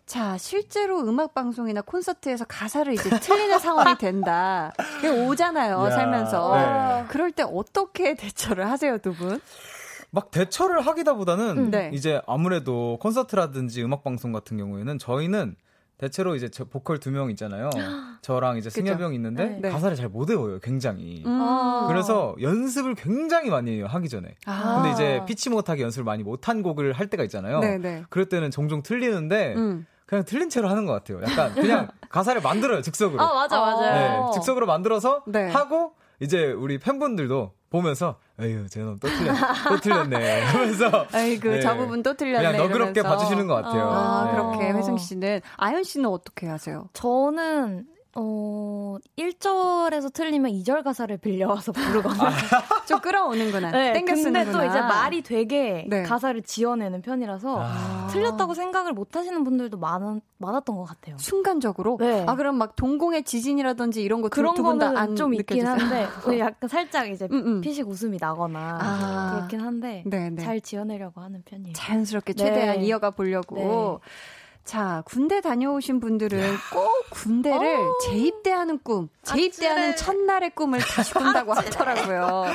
[0.05, 4.73] 자 실제로 음악 방송이나 콘서트에서 가사를 이제 틀리는 상황이 된다.
[4.77, 6.55] 그게 오잖아요 야, 살면서.
[6.55, 7.05] 네.
[7.07, 9.39] 그럴 때 어떻게 대처를 하세요 두 분?
[10.11, 11.91] 막 대처를 하기다보다는 음, 네.
[11.93, 15.55] 이제 아무래도 콘서트라든지 음악 방송 같은 경우에는 저희는
[15.97, 17.69] 대체로 이제 저 보컬 두 명 있잖아요.
[18.21, 18.69] 저랑 이제.
[18.69, 19.69] 승엽이 형 있는데 네.
[19.69, 21.23] 가사를 잘 못 외워요, 굉장히.
[21.25, 21.39] 음.
[21.41, 21.85] 아.
[21.87, 24.35] 그래서 연습을 굉장히 많이 해요, 하기 전에.
[24.45, 24.75] 아.
[24.75, 27.59] 근데 이제 피치 못하게 연습을 많이 못한 곡을 할 때가 있잖아요.
[27.61, 28.03] 네네.
[28.09, 29.85] 그럴 때는 종종 틀리는데 음.
[30.05, 31.19] 그냥 틀린 채로 하는 것 같아요.
[31.23, 33.21] 약간 그냥 가사를 만들어요 즉석으로.
[33.21, 33.93] 아 맞아 맞아.
[33.95, 35.49] 네, 즉석으로 만들어서 네.
[35.49, 39.35] 하고 이제 우리 팬분들도 보면서 에휴 쟤는 또 틀렸
[39.67, 41.61] 또 틀렸네 하면서 아이고 네.
[41.61, 42.37] 저 부분 또 틀렸네.
[42.47, 43.17] 그냥 너그럽게 이러면서.
[43.17, 43.83] 봐주시는 것 같아요.
[43.89, 44.31] 아 네.
[44.31, 46.87] 그렇게 회승 씨는 아연 씨는 어떻게 하세요?
[46.93, 47.85] 저는
[48.19, 52.31] 어 1절에서 틀리면 2절 가사를 빌려와서 부르거나.
[52.87, 53.69] 좀 끌어오는구나.
[53.69, 54.01] 네.
[54.01, 56.01] 근데 또 이제 말이 되게 네.
[56.01, 58.07] 가사를 지어내는 편이라서 아.
[58.09, 61.15] 틀렸다고 생각을 못 하시는 분들도 많, 많았던 것 같아요.
[61.19, 61.97] 순간적으로.
[61.99, 62.25] 네.
[62.27, 65.67] 아 그럼 막 동공에 지진이라든지 이런 거 그런 부분 거는 당황 좀 있긴?
[65.67, 67.61] 한데 그 약간 살짝 이제 음, 음.
[67.61, 69.35] 피식 웃음이 나거나 아.
[69.35, 70.41] 그렇긴 한데 네, 네.
[70.41, 71.73] 잘 지어내려고 하는 편이에요.
[71.73, 72.85] 자연스럽게 최대한 네.
[72.85, 73.99] 이어가 보려고.
[74.67, 74.71] 네.
[74.71, 76.39] 자, 군대 다녀오신 분들은
[76.73, 79.89] 꼭 군대를 재입대하는 꿈, 재입대하는 어.
[79.91, 79.95] 아찔해.
[79.95, 82.45] 첫날의 꿈을 다시 꾼다고 하더라고요.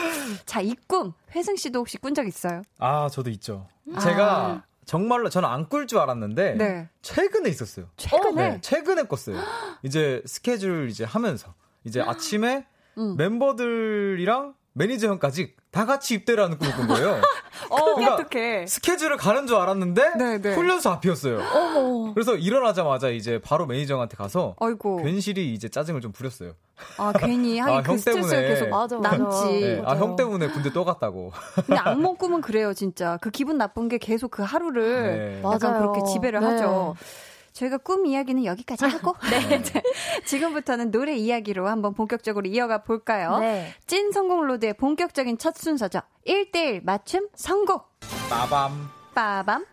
[0.44, 2.60] 자, 이 꿈, 회승 씨도 혹시 꾼 적 있어요?
[2.78, 3.66] 아 저도 있죠.
[4.02, 6.88] 제가 정말로 저는 안 꿀 줄 알았는데 네.
[7.00, 7.86] 최근에 있었어요.
[7.96, 8.48] 최근에?
[8.50, 9.38] 네, 최근에 꿨어요.
[9.82, 12.66] 이제 스케줄 이제 하면서 이제 아침에
[12.98, 13.16] 음.
[13.16, 17.20] 멤버들이랑 매니저 형까지 다 같이 입대를 하는 꿈을 꾼 거예요.
[17.68, 18.66] 어, 그러니까 어떡해.
[18.66, 20.54] 스케줄을 가는 줄 알았는데 네, 네.
[20.54, 21.40] 훈련소 앞이었어요.
[21.40, 22.14] 어머.
[22.14, 25.02] 그래서 일어나자마자 이제 바로 매니저 형한테 가서 어이고.
[25.02, 26.52] 괜시리 이제 짜증을 좀 부렸어요.
[26.98, 28.48] 아, 괜히 하긴 아, 그 형 스트레스가 때문에.
[28.48, 29.16] 계속 맞아, 맞아.
[29.16, 29.60] 남지.
[29.60, 30.00] 네, 아, 맞아요.
[30.00, 31.32] 형 때문에 군대 또 갔다고.
[31.66, 33.18] 근데 악몽 꿈은 그래요, 진짜.
[33.20, 35.42] 그 기분 나쁜 게 계속 그 하루를 네.
[35.44, 35.92] 약간 맞아요.
[35.92, 36.46] 그렇게 지배를 네.
[36.46, 36.96] 하죠.
[37.52, 39.62] 저희가 꿈 이야기는 여기까지 하고 네.
[40.24, 43.38] 지금부터는 노래 이야기로 한번 본격적으로 이어가 볼까요?
[43.38, 43.72] 네.
[43.86, 46.00] 찐 선곡 로드의 본격적인 첫 순서죠.
[46.26, 47.90] 1대1 맞춤 선곡.
[48.30, 48.88] 빠밤.
[49.14, 49.66] 빠밤.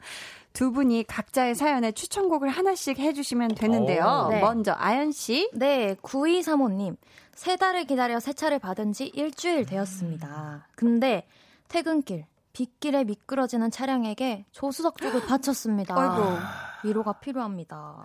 [0.52, 4.26] 두 분이 각자의 사연에 추천곡을 하나씩 해주시면 되는데요.
[4.28, 4.30] 오.
[4.32, 4.42] 네.
[4.42, 5.50] 먼저 아연 씨.
[5.54, 6.98] 네, 9235님.
[7.34, 10.68] 세 달을 기다려 새 차를 받은 지 일주일 되었습니다.
[10.76, 11.26] 근데
[11.70, 15.95] 퇴근길, 빗길에 미끄러지는 차량에게 조수석 쪽을 받혔습니다.
[15.98, 16.38] 아이고.
[16.84, 17.96] 위로가 필요합니다.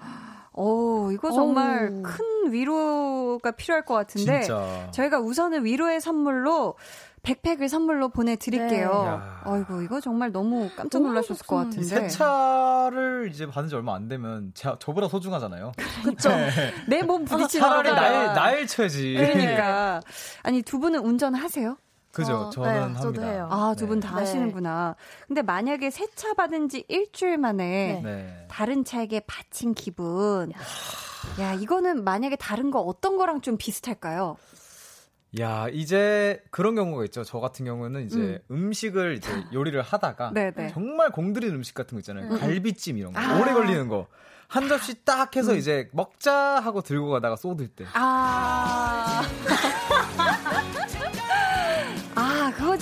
[0.53, 2.03] 오, 이거 정말 어우.
[2.03, 4.43] 큰 위로가 필요할 것 같은데.
[4.43, 4.89] 진짜.
[4.93, 6.77] 저희가 우선은 위로의 선물로
[7.23, 8.89] 백팩을 선물로 보내드릴게요.
[8.91, 9.09] 네.
[9.09, 9.41] 야.
[9.45, 11.83] 아이고, 이거 정말 너무 깜짝 놀라셨을 것 같은데.
[11.83, 15.73] 세차를 이제 받은 지 얼마 안 되면 제, 저보다 소중하잖아요.
[16.05, 16.31] 그쵸?
[16.87, 17.91] 내몸 부딪히는 차라리.
[17.91, 19.15] 날, 날 쳐야지.
[19.17, 20.03] 그러니까.
[20.43, 21.77] 아니, 두 분은 운전하세요?
[22.15, 22.37] 그죠.
[22.37, 23.01] 어, 저는 네, 합니다.
[23.03, 23.49] 저도 해요.
[23.51, 24.15] 아, 두 분다 네.
[24.15, 24.95] 하시는구나.
[25.27, 28.13] 근데 만약에 세차 받은 지 일주일 만에 네.
[28.17, 28.47] 네.
[28.49, 30.53] 다른 차에게 바친 기분.
[31.41, 34.37] 야, 이거는 만약에 다른 거 어떤 거랑 좀 비슷할까요?
[35.41, 37.25] 야, 이제 그런 경우가 있죠.
[37.25, 38.73] 저 같은 경우는 이제 음.
[38.73, 40.69] 식을 이제 요리를 하다가 네네.
[40.69, 42.31] 정말 공들인 음식 같은 거 있잖아요.
[42.31, 42.39] 음.
[42.39, 43.21] 갈비찜 이런 거.
[43.21, 43.41] 아.
[43.41, 44.07] 오래 걸리는 거.
[44.47, 47.85] 한 접시 딱 해서 이제 먹자 하고 들고 가다가 쏟을 때.
[47.95, 49.23] 아.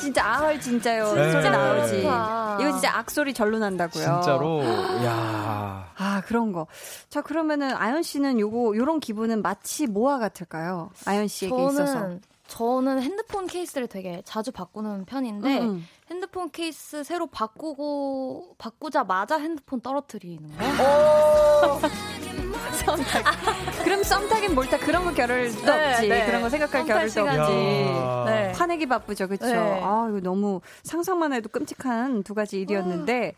[0.03, 1.15] 아, 진짜 아헐 진짜요.
[1.15, 1.33] 네.
[1.33, 2.03] 소리 나오지.
[2.03, 2.59] 좋다.
[2.61, 4.03] 이거 진짜 악소리 절로 난다고요.
[4.03, 4.65] 진짜로
[5.05, 5.93] 야.
[5.97, 6.67] 아, 그런 거.
[7.09, 10.91] 자, 그러면은 아연 씨는 요거 요런 기분은 마치 뭐와 같을까요?
[11.05, 11.87] 아연 씨에게 있어서.
[11.87, 15.87] 저는, 저는 핸드폰 케이스를 되게 자주 바꾸는 편인데, 음, 음.
[16.11, 21.81] 핸드폰 케이스 새로 바꾸고, 바꾸자마자 핸드폰 떨어뜨리는 거.
[22.89, 22.97] 어.
[22.97, 23.85] 썸타기.
[23.85, 26.09] 그럼 썸타긴 뭘타 그런 거 겨를도 네, 없지.
[26.09, 26.27] 네.
[26.27, 27.21] 그런 거 생각할 겨를도.
[27.23, 27.37] 없지.
[27.43, 28.25] 야.
[28.27, 28.53] 네.
[28.53, 29.47] 화내기 바쁘죠, 그렇죠?
[29.47, 29.81] 네.
[29.83, 33.35] 아, 이거 너무 상상만 해도 끔찍한 두 가지 일이었는데.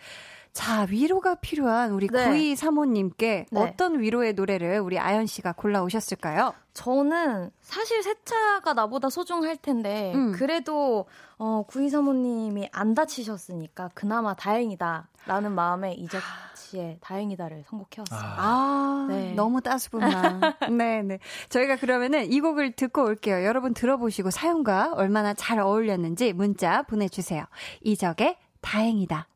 [0.54, 2.30] 자, 위로가 필요한 우리 네.
[2.54, 3.60] 9235님께 네.
[3.60, 6.54] 어떤 위로의 노래를 우리 아연 씨가 골라오셨을까요?
[6.72, 10.30] 저는 사실 세차가 나보다 소중할 텐데, 음.
[10.32, 11.06] 그래도,
[11.38, 15.08] 어, 구이사모님이 안 다치셨으니까 그나마 다행이다.
[15.26, 18.20] 라는 마음에 이적치의 다행이다를 선곡해왔어요.
[18.20, 18.34] 아.
[18.38, 19.32] 아, 네.
[19.34, 20.40] 너무 따스분 마음.
[20.78, 21.18] 네, 네.
[21.48, 23.44] 저희가 그러면은 이 곡을 듣고 올게요.
[23.44, 27.44] 여러분 들어보시고 사연과 얼마나 잘 어울렸는지 문자 보내주세요.
[27.82, 29.26] 이적의 다행이다.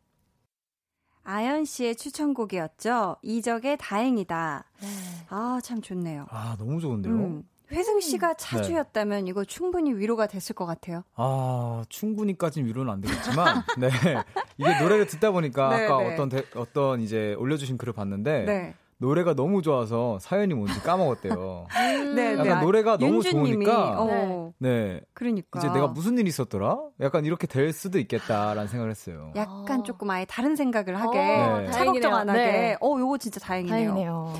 [1.29, 3.17] 아연 씨의 추천곡이었죠.
[3.21, 4.65] 이적의 다행이다.
[4.81, 4.87] 네.
[5.29, 6.27] 아, 참 좋네요.
[6.31, 7.13] 아, 너무 좋은데요.
[7.13, 7.43] 음.
[7.71, 11.03] 회승 씨가 차주였다면 이거 충분히 위로가 됐을 것 같아요.
[11.17, 13.91] 아, 충분히까지는 위로는 안 되겠지만, 네.
[14.57, 16.15] 이게 노래를 듣다 보니까 네, 아까 네.
[16.15, 18.75] 어떤, 대- 어떤 이제 올려주신 글을 봤는데, 네.
[18.99, 21.67] 노래가 너무 좋아서 사연이 뭔지 까먹었대요.
[22.15, 22.65] 네, 약간 네.
[22.65, 25.01] 노래가 너무 좋으니까, 어, 네.
[25.15, 25.59] 그러니까.
[25.59, 26.79] 이제 내가 무슨 일이 있었더라?
[27.01, 29.33] 약간 이렇게 될 수도 있겠다라는 생각을 했어요.
[29.37, 29.83] 약간 아.
[29.85, 31.71] 조금 아예 다른 생각을 하게 네.
[31.71, 32.41] 차걱정 안 하게.
[32.41, 32.77] 네.
[32.81, 33.95] 어, 요거 진짜 다행이네요.
[33.95, 34.35] 다행이네요.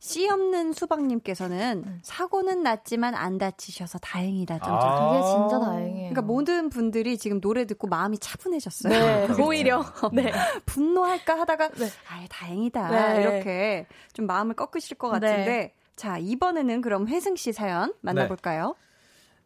[0.00, 1.98] 씨 없는 수박님께서는 음.
[2.02, 4.58] 사고는 났지만 안 다치셔서 다행이다.
[4.60, 5.10] 좀 아.
[5.10, 6.10] 그게 진짜 다행이에요.
[6.10, 8.92] 그러니까 모든 분들이 지금 노래 듣고 마음이 차분해졌어요.
[8.92, 9.44] 네, 그렇죠.
[9.44, 9.84] 오히려.
[10.14, 10.32] 네.
[10.64, 11.88] 분노할까 하다가 네.
[12.08, 13.20] 아예 다행이다 네.
[13.20, 18.74] 이렇게 좀 마음을 꺾으실 것 같은데 자 이번에는 그럼 회승 씨 사연 만나볼까요?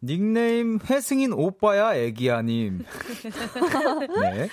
[0.04, 2.84] 닉네임 회승인 오빠야 애기야님.
[4.20, 4.48] 네.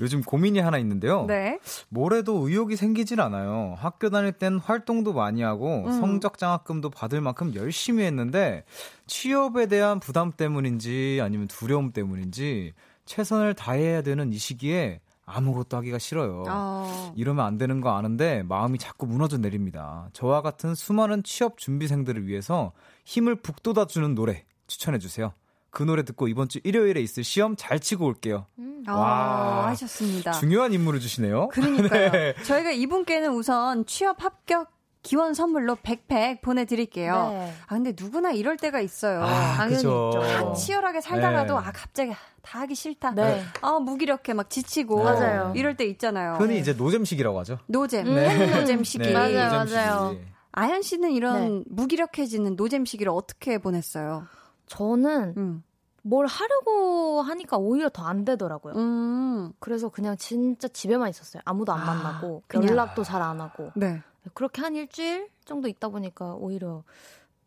[0.00, 1.24] 요즘 고민이 하나 있는데요.
[1.26, 1.58] 네.
[1.88, 3.74] 뭐래도 의욕이 생기질 않아요.
[3.78, 5.92] 학교 다닐 땐 활동도 많이 하고 음.
[5.92, 8.64] 성적 장학금도 받을 만큼 열심히 했는데
[9.06, 16.44] 취업에 대한 부담 때문인지 아니면 두려움 때문인지 최선을 다해야 되는 이 시기에 아무것도 하기가 싫어요.
[16.48, 17.12] 어.
[17.16, 20.08] 이러면 안 되는 거 아는데 마음이 자꾸 무너져 내립니다.
[20.12, 22.72] 저와 같은 수많은 취업 준비생들을 위해서
[23.04, 25.32] 힘을 북돋아주는 노래 추천해 주세요.
[25.70, 28.46] 그 노래 듣고 이번 주 일요일에 있을 시험 잘 치고 올게요.
[28.86, 29.66] 아, 와.
[29.68, 30.32] 하셨습니다.
[30.32, 31.48] 중요한 임무를 주시네요.
[31.48, 32.10] 그러니까요.
[32.12, 32.34] 네.
[32.44, 34.70] 저희가 이분께는 우선 취업 합격
[35.02, 37.28] 기원 선물로 백팩 보내드릴게요.
[37.30, 37.54] 네.
[37.66, 39.22] 아 근데 누구나 이럴 때가 있어요.
[39.22, 40.10] 아, 당연히 그쵸.
[40.14, 40.20] 있죠.
[40.22, 41.66] 다 치열하게 살다가도 네.
[41.66, 43.12] 아 갑자기 다 하기 싫다.
[43.12, 43.42] 네.
[43.60, 45.52] 아 무기력해 막 지치고 맞아요.
[45.54, 46.36] 이럴 때 있잖아요.
[46.40, 47.58] 흔히 이제 노잼 시기라고 하죠.
[47.66, 48.46] 노잼, 네.
[48.58, 49.04] 노잼 시기.
[49.08, 50.16] 네, 맞아요, 노잼 맞아요.
[50.52, 51.64] 아연 씨는 이런 네.
[51.68, 54.26] 무기력해지는 노잼 시기를 어떻게 보냈어요?
[54.66, 55.62] 저는 음.
[56.02, 58.74] 뭘 하려고 하니까 오히려 더 안 되더라고요.
[58.74, 59.52] 음.
[59.58, 61.42] 그래서 그냥 진짜 집에만 있었어요.
[61.44, 62.68] 아무도 안 아, 만나고 그냥.
[62.68, 64.00] 연락도 잘 안 하고 네.
[64.34, 66.82] 그렇게 한 일주일 정도 있다 보니까 오히려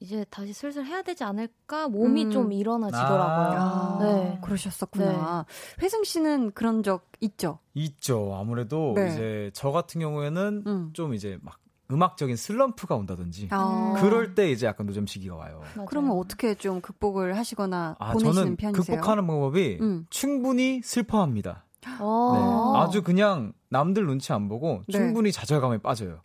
[0.02, 2.32] 이제 다시 슬슬 해야 되지 않을까 몸이 음.
[2.32, 3.60] 좀 일어나지더라고요.
[3.60, 4.40] 아, 네.
[4.44, 5.46] 그러셨었구나.
[5.82, 7.60] 회승 씨는 그런 적 있죠?
[7.74, 8.34] 있죠.
[8.40, 9.10] 아무래도 네.
[9.12, 10.90] 이제 저 같은 경우에는 음.
[10.94, 11.60] 좀 이제 막
[11.92, 13.96] 음악적인 슬럼프가 온다든지 아.
[14.00, 15.62] 그럴 때 이제 약간 노잼 시기가 와요.
[15.76, 15.88] 맞아요.
[15.88, 18.98] 그러면 어떻게 좀 극복을 하시거나 아, 보내시는 저는 편이세요?
[18.98, 20.06] 극복하는 방법이 음.
[20.10, 21.66] 충분히 슬퍼합니다.
[22.00, 22.74] 어.
[22.76, 22.80] 네.
[22.80, 24.98] 아주 그냥 남들 눈치 안 보고 네.
[24.98, 26.22] 충분히 좌절감에 빠져요.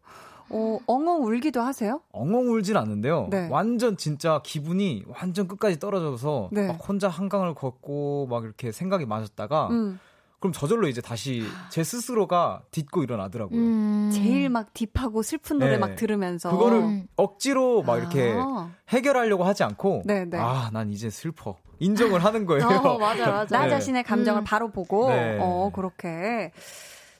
[0.50, 2.00] 어, 엉엉 울기도 하세요?
[2.12, 3.28] 엉엉 울진 않는데요.
[3.30, 3.48] 네.
[3.50, 6.68] 완전 진짜 기분이 완전 끝까지 떨어져서 네.
[6.68, 9.98] 막 혼자 한강을 걷고 막 이렇게 생각이 많았다가 음.
[10.44, 13.58] 그럼 저절로 이제 다시 제 스스로가 딛고 일어나더라고요.
[13.58, 14.10] 음.
[14.12, 15.78] 제일 막 딥하고 슬픈 노래 네.
[15.78, 17.06] 막 들으면서 그거를 음.
[17.16, 18.70] 억지로 막 이렇게 아.
[18.90, 20.36] 해결하려고 하지 않고 네, 네.
[20.38, 21.56] 아, 난 이제 슬퍼.
[21.78, 22.66] 인정을 하는 거예요.
[22.66, 23.56] 어, 맞아, 맞아.
[23.58, 23.70] 나 네.
[23.70, 24.44] 자신의 감정을 음.
[24.44, 25.38] 바로 보고 네.
[25.40, 26.52] 어 그렇게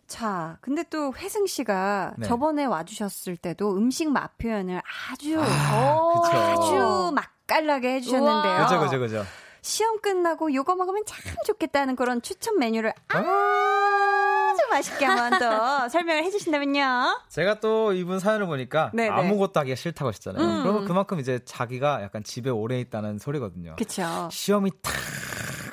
[0.07, 2.27] 자 근데 또 회승 씨가 네.
[2.27, 6.37] 저번에 와주셨을 때도 음식 맛 표현을 아주 아, 그쵸.
[6.37, 8.65] 아주 맛깔나게 해주셨는데요.
[8.65, 9.25] 그죠, 그죠, 그죠.
[9.65, 17.23] 시험 끝나고 요거 먹으면 참 좋겠다는 그런 추천 메뉴를 아주 맛있게 한번 더 설명을 해주신다면요.
[17.31, 19.09] 제가 또 이분 사연을 보니까 네네.
[19.09, 20.45] 아무것도 하기가 싫다고 하셨잖아요.
[20.45, 20.63] 음.
[20.63, 23.77] 그러면 그만큼 이제 자기가 약간 집에 오래 있다는 소리거든요.
[23.77, 24.29] 그쵸.
[24.31, 24.93] 시험이 탁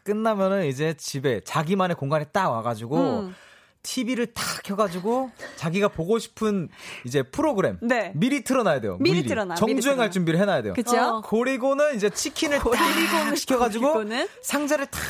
[0.06, 3.36] 끝나면은 이제 집에 자기만의 공간에 딱 와가지고 음.
[3.84, 6.70] TV를 탁 켜가지고 자기가 보고 싶은
[7.06, 8.12] 이제 프로그램 네.
[8.16, 8.98] 미리 틀어놔야 돼요.
[9.00, 10.10] 미리 틀어놔, 미리 정주행할 틀어놔.
[10.12, 10.74] 준비를 해놔야 돼요.
[10.74, 10.98] 그쵸?
[10.98, 11.22] 어.
[11.22, 15.02] 그리고는 이제 치킨을 탁 시켜가지고 그리고는 상자를 탁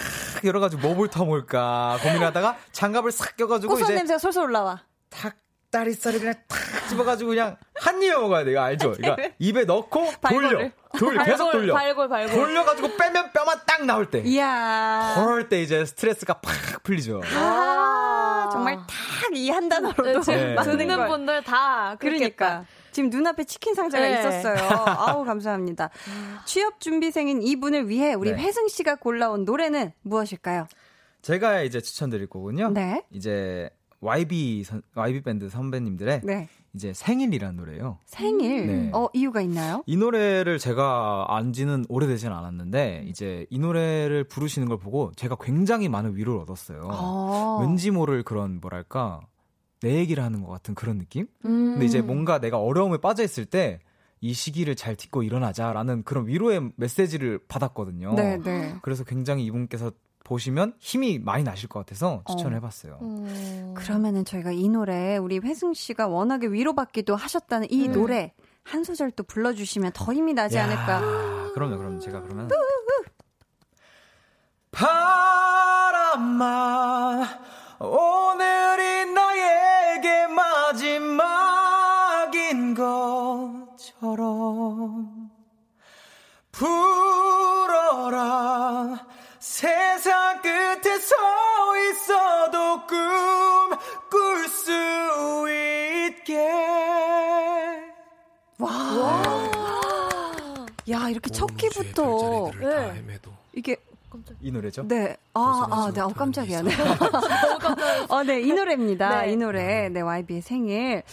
[0.43, 4.81] 열어가지고 뭐부터 먹을까 고민하다가 장갑을 싹 껴가지고 고소한 이제 냄새가 솔솔 올라와.
[5.10, 5.36] 탁
[5.71, 6.57] 다리살을 그냥 탁
[6.89, 8.62] 집어가지고 그냥 한 입에 먹어야 돼요.
[8.62, 8.91] 알죠?
[8.91, 10.69] 그러니까 입에 넣고 돌려.
[10.97, 12.36] 돌려, 계속 돌려, 발골, 발골.
[12.36, 14.21] 돌려가지고 빼면 뼈만 딱 나올 때.
[14.25, 15.13] 이야.
[15.15, 17.21] 그럴 때 이제 스트레스가 팍 풀리죠.
[17.34, 18.00] 아,
[18.51, 20.53] 정말 딱 이 한 단어로도 네.
[20.55, 21.07] 맞는 듣는 걸.
[21.07, 24.19] 분들 다 그러니까 지금 눈앞에 치킨 상자가 네.
[24.19, 24.55] 있었어요.
[24.97, 25.89] 아우 감사합니다.
[26.45, 28.37] 취업 준비생인 이분을 위해 우리 네.
[28.41, 30.67] 회승 씨가 골라온 노래는 무엇일까요?
[31.21, 32.69] 제가 이제 추천드릴 거군요.
[32.69, 33.03] 네.
[33.11, 33.69] 이제
[34.01, 36.49] YB 선, YB 밴드 선배님들의 네.
[36.73, 37.97] 이제 생일이라는 노래예요.
[38.05, 38.67] 생일.
[38.67, 38.91] 네.
[38.93, 39.84] 어 이유가 있나요?
[39.86, 46.15] 이 노래를 제가 안지는 오래되진 않았는데 이제 이 노래를 부르시는 걸 보고 제가 굉장히 많은
[46.15, 46.88] 위로를 얻었어요.
[46.91, 47.60] 어.
[47.62, 49.21] 왠지 모를 그런 뭐랄까
[49.81, 51.27] 내 얘기를 하는 것 같은 그런 느낌?
[51.45, 51.73] 음.
[51.73, 53.79] 근데 이제 뭔가 내가 어려움에 빠져 있을 때
[54.21, 58.13] 이 시기를 잘 딛고 일어나자라는 그런 위로의 메시지를 받았거든요.
[58.13, 58.75] 네, 네.
[58.84, 59.91] 그래서 굉장히 이분께서
[60.23, 62.55] 보시면 힘이 많이 나실 것 같아서 추천을 어.
[62.55, 62.99] 해봤어요.
[63.01, 63.73] 음.
[63.75, 67.93] 그러면은 저희가 이 노래 우리 회승 씨가 워낙에 위로받기도 하셨다는 이 음.
[67.93, 71.51] 노래 한 소절 또 불러주시면 더 힘이 나지 야, 않을까.
[71.53, 72.49] 그럼요, 그럼 제가 그러면
[76.01, 77.27] 바람아
[77.79, 81.25] 오늘이 나에게 마지막인
[83.75, 85.31] 것처럼
[86.52, 86.90] 불
[90.82, 91.15] 끝에 서
[91.92, 92.98] 있어도 꿈
[94.10, 94.71] 꿀 수
[96.10, 96.38] 있게
[100.90, 103.04] 야 이렇게 첫 키부터 네.
[103.54, 103.77] 이게
[104.42, 104.86] 이 노래죠?
[104.88, 105.15] 네.
[105.34, 106.02] 아, 아, 네.
[106.02, 106.62] 어, 깜짝이야.
[106.63, 106.71] 네.
[108.10, 108.42] 어, 네.
[108.42, 109.21] 이 노래입니다.
[109.21, 109.32] 네.
[109.32, 109.88] 이 노래.
[109.88, 110.02] 네.
[110.02, 111.04] YB의 생일.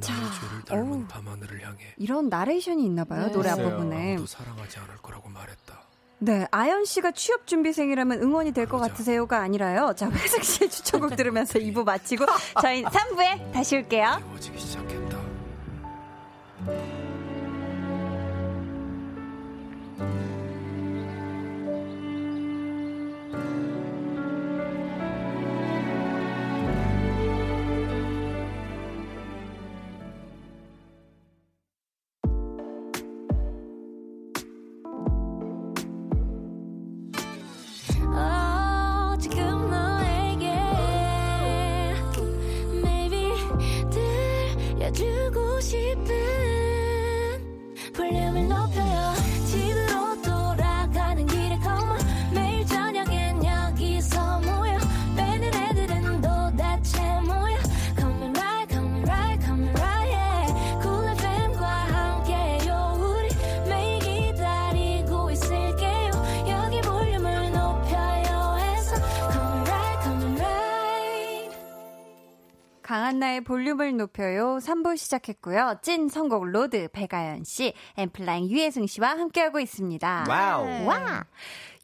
[0.00, 0.12] 자.
[0.66, 3.26] 닮은 밤하늘을 향해 이런 나레이션이 있나 봐요.
[3.26, 3.32] 네.
[3.32, 3.50] 노래.
[3.50, 4.10] 앞부분에.
[4.12, 5.87] 아무도 사랑하지 않을 거라고 말했다.
[6.20, 6.46] 네.
[6.50, 8.78] 아연 씨가 취업 준비생이라면 응원이 될 것.
[8.78, 9.92] 같으세요가 아니라요.
[9.96, 12.26] 자, 회석 씨의 추천곡 들으면서 2부 마치고
[12.62, 14.20] 저희 3부에 다시 올게요.
[73.48, 74.58] 볼륨을 높여요.
[74.58, 75.78] 3부 시작했고요.
[75.80, 80.26] 찐 선곡 로드 배가연 씨, 엔플라잉 유회승 씨와 함께하고 있습니다.
[80.28, 80.84] 와우.
[80.84, 81.24] 와!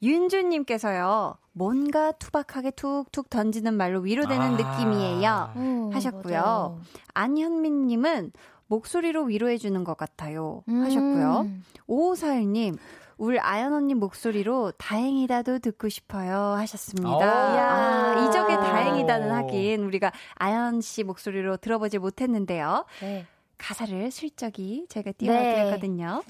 [0.03, 4.51] 윤주님께서요, 뭔가 투박하게 툭툭 던지는 말로 위로되는 아.
[4.51, 5.53] 느낌이에요.
[5.55, 6.35] 어, 하셨고요.
[6.35, 6.81] 맞아요.
[7.15, 8.33] 안현민님은
[8.67, 10.63] 목소리로 위로해주는 것 같아요.
[10.69, 10.83] 음.
[10.85, 11.49] 하셨고요.
[11.89, 12.77] 5541님,
[13.19, 16.55] 울 아연 언니 목소리로 다행이다도 듣고 싶어요.
[16.59, 17.17] 하셨습니다.
[17.17, 17.21] 오.
[17.23, 18.61] 아, 이적의 오.
[18.61, 22.85] 다행이다는 하긴 우리가 아연 씨 목소리로 들어보지 못했는데요.
[23.01, 23.27] 네.
[23.59, 25.19] 가사를 슬쩍이 제가 네.
[25.19, 26.23] 띄워드렸거든요.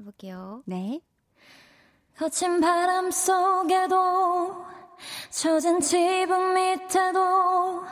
[0.00, 0.62] 해볼게요.
[0.64, 1.00] 네.
[2.16, 4.64] 거친 바람 속에도
[5.30, 7.84] 젖은 지붕 밑에도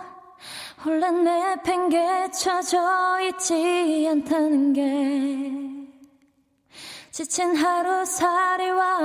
[0.84, 5.75] 혼란 내 팽개쳐져 있지 않다는 게
[7.16, 8.98] 지친 하루살이와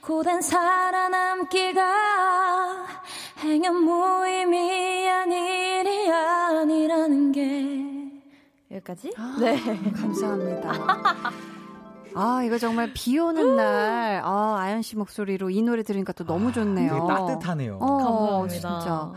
[0.00, 1.82] 고된 살아남기가
[3.36, 8.14] 행여 무의미한 일이 아니라는 게
[8.70, 9.12] 여기까지?
[9.40, 9.60] 네.
[9.92, 10.72] 감사합니다.
[12.16, 16.50] 아, 이거 정말 비 오는 날, 아, 아연 씨 목소리로 이 노래 들으니까 또 너무
[16.50, 16.94] 좋네요.
[16.94, 17.76] 되게 따뜻하네요.
[17.78, 18.80] 어, 감사합니다.
[18.80, 19.12] 진짜.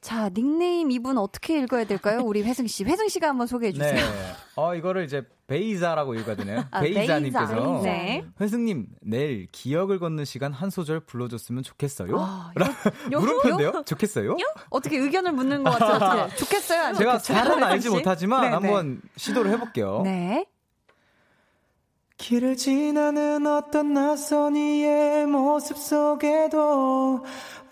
[0.00, 2.22] 자, 닉네임 이분 어떻게 읽어야 될까요?
[2.24, 2.82] 우리 회승 씨.
[2.82, 3.94] 회승 씨가 한번 소개해 주세요.
[3.94, 4.02] 네.
[4.56, 6.64] 어, 이거를 이제 베이자라고 되나요?
[6.70, 7.46] 아, 베이자님께서.
[7.54, 7.82] 베이자.
[7.82, 8.24] 네.
[8.40, 12.16] 회승님, 내일 기억을 걷는 시간 한 소절 불러줬으면 좋겠어요?
[12.18, 12.52] 아,
[13.10, 13.84] 물음표인데요?
[13.86, 14.36] 좋겠어요?
[14.70, 16.28] 어떻게 의견을 묻는 것 같아요.
[16.36, 16.82] 좋겠어요?
[16.82, 17.18] 안 제가?
[17.18, 17.90] 잘은 알지?
[17.90, 18.52] 못하지만 네, 네.
[18.54, 20.02] 한번 시도를 해볼게요.
[20.02, 20.46] 네.
[22.18, 27.24] 길을 지나는 어떤 낯선 이의 모습 속에도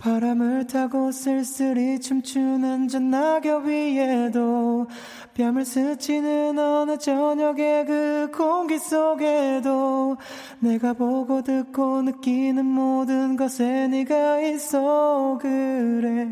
[0.04, 4.86] 바람을 타고 쓸쓸히 춤추는 저 낙엽 위에도
[5.32, 10.18] 뺨을 스치는 어느 저녁의 그 공기 속에도
[10.60, 16.28] 내가 보고 듣고 느끼는 모든 것에 네가 있어 그래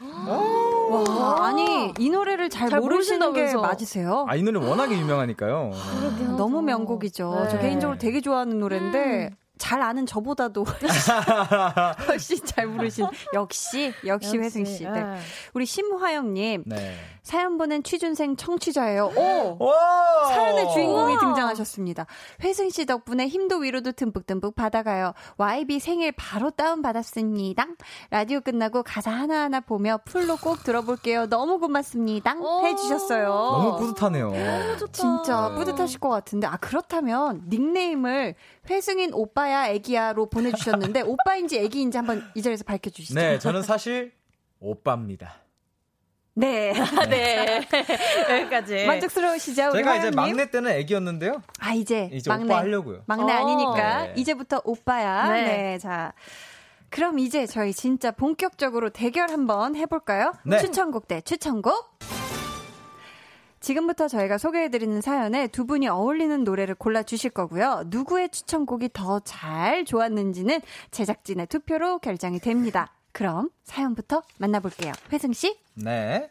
[0.00, 3.54] 와, 아니, 이 노래를 잘, 잘 모르시는 게.
[3.54, 4.26] 맞으세요?
[4.28, 5.70] 아, 이 노래 워낙에 유명하니까요.
[6.18, 6.24] 네.
[6.36, 7.46] 너무 명곡이죠.
[7.50, 7.62] 저 네.
[7.62, 11.14] 개인적으로 되게 좋아하는 노래인데, 잘 아는 저보다도 훨씬,
[12.08, 14.84] 훨씬 잘 부르신 역시 역시 회승 씨.
[14.84, 14.90] 네.
[14.90, 15.18] 네.
[15.54, 16.94] 우리 심화영님 네.
[17.22, 19.12] 사연 보낸 취준생 청취자예요.
[19.14, 19.72] 오 오!
[20.28, 21.18] 사연의 주인공이.
[21.18, 22.06] 등장하셨습니다.
[22.42, 25.12] 회승 씨 덕분에 힘도 위로도 듬뿍듬뿍 받아가요.
[25.36, 27.66] YB 생일 바로 다운 받았습니다.
[28.10, 31.26] 라디오 끝나고 가사 하나 하나 보며 풀로 꼭 들어볼게요.
[31.26, 32.34] 너무 고맙습니다.
[32.38, 32.64] 오.
[32.66, 33.28] 해주셨어요.
[33.28, 34.32] 너무 뿌듯하네요.
[34.92, 35.54] 진짜 네.
[35.56, 38.34] 뿌듯하실 것 같은데 아 그렇다면 닉네임을
[38.68, 43.18] 회승인 오빠야 애기야로 보내주셨는데 오빠인지 애기인지 한번 이 자리에서 밝혀주시죠.
[43.18, 44.12] 네, 저는 사실
[44.60, 45.36] 오빠입니다.
[46.34, 46.72] 네.
[47.08, 47.66] 네.
[48.30, 48.86] 여기까지.
[48.86, 50.10] 만족스러우시죠, 제가 이제?
[50.12, 51.42] 막내 때는 애기였는데요.
[51.58, 53.02] 아 이제, 이제 막내 오빠 하려고요.
[53.06, 53.36] 막내 어.
[53.36, 54.14] 아니니까 네.
[54.16, 55.32] 이제부터 오빠야.
[55.32, 55.42] 네.
[55.44, 55.78] 네.
[55.78, 56.12] 자.
[56.90, 60.32] 그럼 이제 저희 진짜 본격적으로 대결 한번 해볼까요?
[60.44, 60.58] 네.
[60.58, 61.98] 추천곡 대 추천곡.
[63.60, 67.84] 지금부터 저희가 소개해드리는 사연에 두 분이 어울리는 노래를 골라주실 거고요.
[67.86, 72.92] 누구의 추천곡이 더 잘 좋았는지는 제작진의 투표로 결정이 됩니다.
[73.12, 74.92] 그럼 사연부터 만나볼게요.
[75.12, 75.58] 회승씨?
[75.74, 76.30] 네.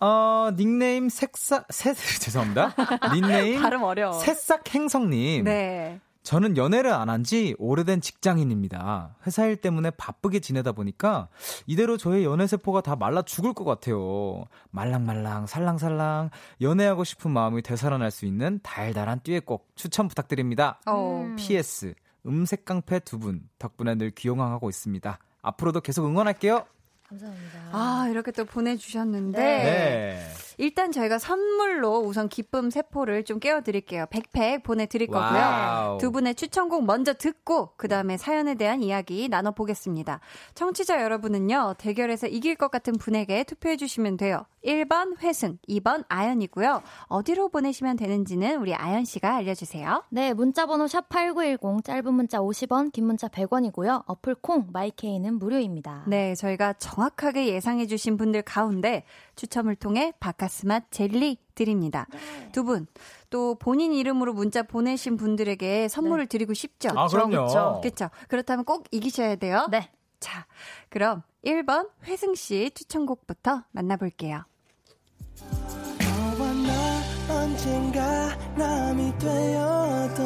[0.00, 2.74] 어, 닉네임 색사, 새, 죄송합니다.
[3.12, 4.12] 닉네임 발음 어려워.
[4.20, 5.44] 새싹 행성님.
[5.44, 6.00] 네.
[6.28, 9.16] 저는 연애를 안 한 지 오래된 직장인입니다.
[9.26, 11.28] 회사 일 때문에 바쁘게 지내다 보니까
[11.66, 14.44] 이대로 저의 연애 세포가 다 말라 죽을 것 같아요.
[14.70, 16.28] 말랑말랑 살랑살랑
[16.60, 20.78] 연애하고 싶은 마음이 되살아날 수 있는 달달한 듀엣 곡 추천 부탁드립니다.
[20.86, 21.34] 어.
[21.38, 21.94] PS
[22.26, 25.18] 음색 깡패 두 분 덕분에 늘 귀용하고 있습니다.
[25.40, 26.66] 앞으로도 계속 응원할게요.
[27.08, 27.70] 감사합니다.
[27.72, 29.38] 아, 이렇게 또 보내주셨는데.
[29.38, 30.18] 네.
[30.58, 34.06] 일단 저희가 선물로 우선 기쁨 세포를 좀 깨워드릴게요.
[34.10, 35.38] 백팩 보내드릴 거고요.
[35.38, 35.98] 와우.
[35.98, 40.18] 두 분의 추천곡 먼저 듣고 그 다음에 사연에 대한 이야기 나눠보겠습니다.
[40.54, 41.74] 청취자 여러분은요.
[41.78, 44.44] 대결에서 이길 것 같은 분에게 투표해주시면 돼요.
[44.64, 46.82] 1번 회승, 2번 아연이고요.
[47.04, 50.02] 어디로 보내시면 되는지는 우리 아연 씨가 알려주세요.
[50.10, 54.02] 네, 문자번호 샵8910, 짧은 문자 50원, 긴 문자 100원이고요.
[54.06, 56.02] 어플 콩, 마이 K는 무료입니다.
[56.08, 59.04] 네, 저희가 정확하게 예상해 주신 분들 가운데
[59.36, 62.08] 추첨을 통해 바카스맛 젤리 드립니다.
[62.50, 62.88] 두 분,
[63.30, 66.88] 또 본인 이름으로 문자 보내신 분들에게 선물을 드리고 싶죠?
[66.96, 67.80] 아, 그럼요.
[67.80, 68.10] 그렇죠.
[68.28, 69.68] 그렇다면 꼭 이기셔야 돼요.
[69.70, 69.90] 네.
[70.18, 70.46] 자,
[70.88, 74.44] 그럼 1번 회승 씨 추천곡부터 만나볼게요.
[77.30, 80.22] 언젠가 남이 되어도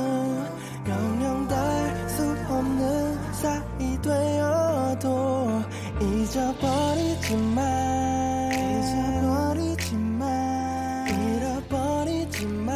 [0.89, 5.63] 영영 달수 없는 사이 되어도
[6.03, 7.63] 잊어버리지 마
[8.53, 12.73] 잊어버리지 마 잃어버리지 마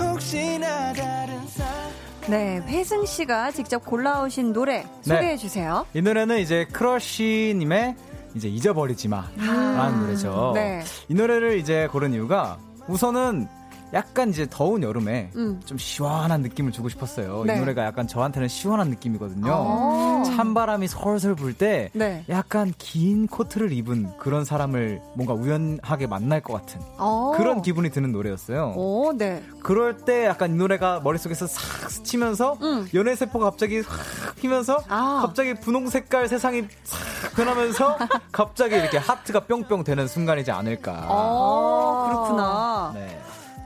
[0.00, 1.90] 혹시나 다른 사람
[2.28, 4.88] 네, 회승 씨가 직접 골라오신 노래 네.
[5.02, 5.84] 소개해 주세요.
[5.92, 7.96] 이 노래는 이제 크러쉬님의
[8.34, 10.52] 이제 잊어버리지 마라는 노래죠.
[10.54, 10.82] 네.
[11.08, 12.58] 이 노래를 이제 고른 이유가
[12.88, 13.48] 우선은
[13.92, 15.60] 약간 이제 더운 여름에 음.
[15.64, 17.44] 좀 시원한 느낌을 주고 싶었어요.
[17.44, 17.56] 네.
[17.56, 19.50] 이 노래가 약간 저한테는 시원한 느낌이거든요.
[19.52, 20.22] 어.
[20.24, 22.24] 찬바람이 솔솔 불때 네.
[22.28, 27.32] 약간 긴 코트를 입은 그런 사람을 뭔가 우연하게 만날 것 같은 어.
[27.36, 28.74] 그런 기분이 드는 노래였어요.
[28.76, 29.42] 오, 네.
[29.62, 32.88] 그럴 때 약간 이 노래가 머릿속에서 싹 스치면서 음.
[32.94, 35.20] 연애 세포가 갑자기 확 피면서 아.
[35.22, 37.00] 갑자기 분홍 색깔 세상이 싹
[37.36, 37.98] 변하면서
[38.32, 41.06] 갑자기 이렇게 하트가 뿅뿅 되는 순간이지 않을까.
[41.08, 42.92] 어, 그렇구나.
[42.94, 43.19] 네.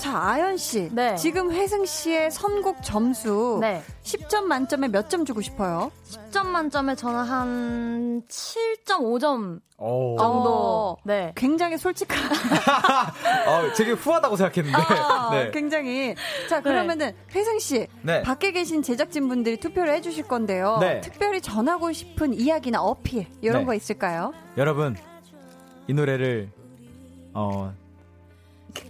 [0.04, 0.90] 자, 아연 씨.
[0.92, 1.14] 네.
[1.16, 3.82] 지금 회승 씨의 선곡 점수 네.
[4.02, 5.90] 10점 만점에 몇 점 주고 싶어요?
[6.06, 10.16] 10점 만점에 저는 한 7.5점 오.
[10.18, 10.50] 정도.
[10.50, 10.96] 어.
[11.04, 11.32] 네.
[11.34, 12.22] 굉장히 솔직한.
[12.30, 14.76] 어, 되게 후하다고 생각했는데.
[14.78, 15.50] 아, 네.
[15.52, 16.14] 굉장히.
[16.50, 17.86] 자, 그러면은 회승 씨.
[18.02, 18.20] 네.
[18.20, 20.76] 밖에 계신 제작진분들이 투표를 해 주실 건데요.
[20.82, 21.00] 네.
[21.00, 23.64] 특별히 전하고 싶은 이야기나 어필, 이런 네.
[23.64, 24.34] 거 있을까요?
[24.58, 24.96] 여러분,
[25.88, 26.50] 이 노래를,
[27.32, 27.72] 어,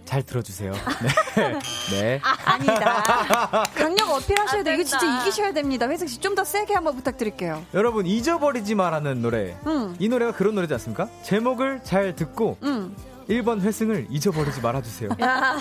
[0.05, 0.71] 잘 들어주세요.
[1.35, 1.59] 네.
[1.91, 2.21] 네.
[2.23, 3.63] 아 니다.
[3.75, 4.75] 강력 어필하셔야 안 돼요.
[4.75, 4.83] 이거.
[4.83, 5.87] 진짜 이기셔야 됩니다.
[5.89, 7.65] 회승 씨, 좀 더 세게 한번 부탁드릴게요.
[7.73, 9.57] 여러분, 잊어버리지 마라는 노래.
[9.67, 11.07] 응, 이 노래가 그런 노래지 않습니까?
[11.23, 12.93] 제목을 잘 듣고 응.
[13.29, 15.09] 1번 회승을 잊어버리지 말아주세요.
[15.21, 15.57] 야,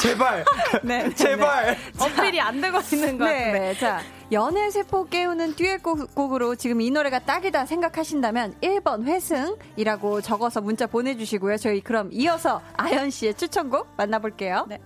[0.00, 0.44] 제발!
[0.84, 1.12] 네.
[1.14, 1.76] 제발!
[1.98, 3.46] 어필이 안 되고 있는 것 네.
[3.46, 3.74] 같은데.
[3.80, 4.00] 자,
[4.32, 11.56] 연애 세포 깨우는 듀엣곡으로 지금 이 노래가 딱이다 생각하신다면 1번 회승이라고 적어서 문자 보내주시고요.
[11.56, 14.66] 저희 그럼 이어서 아연 씨의 추천곡 만나볼게요.
[14.68, 14.78] 네.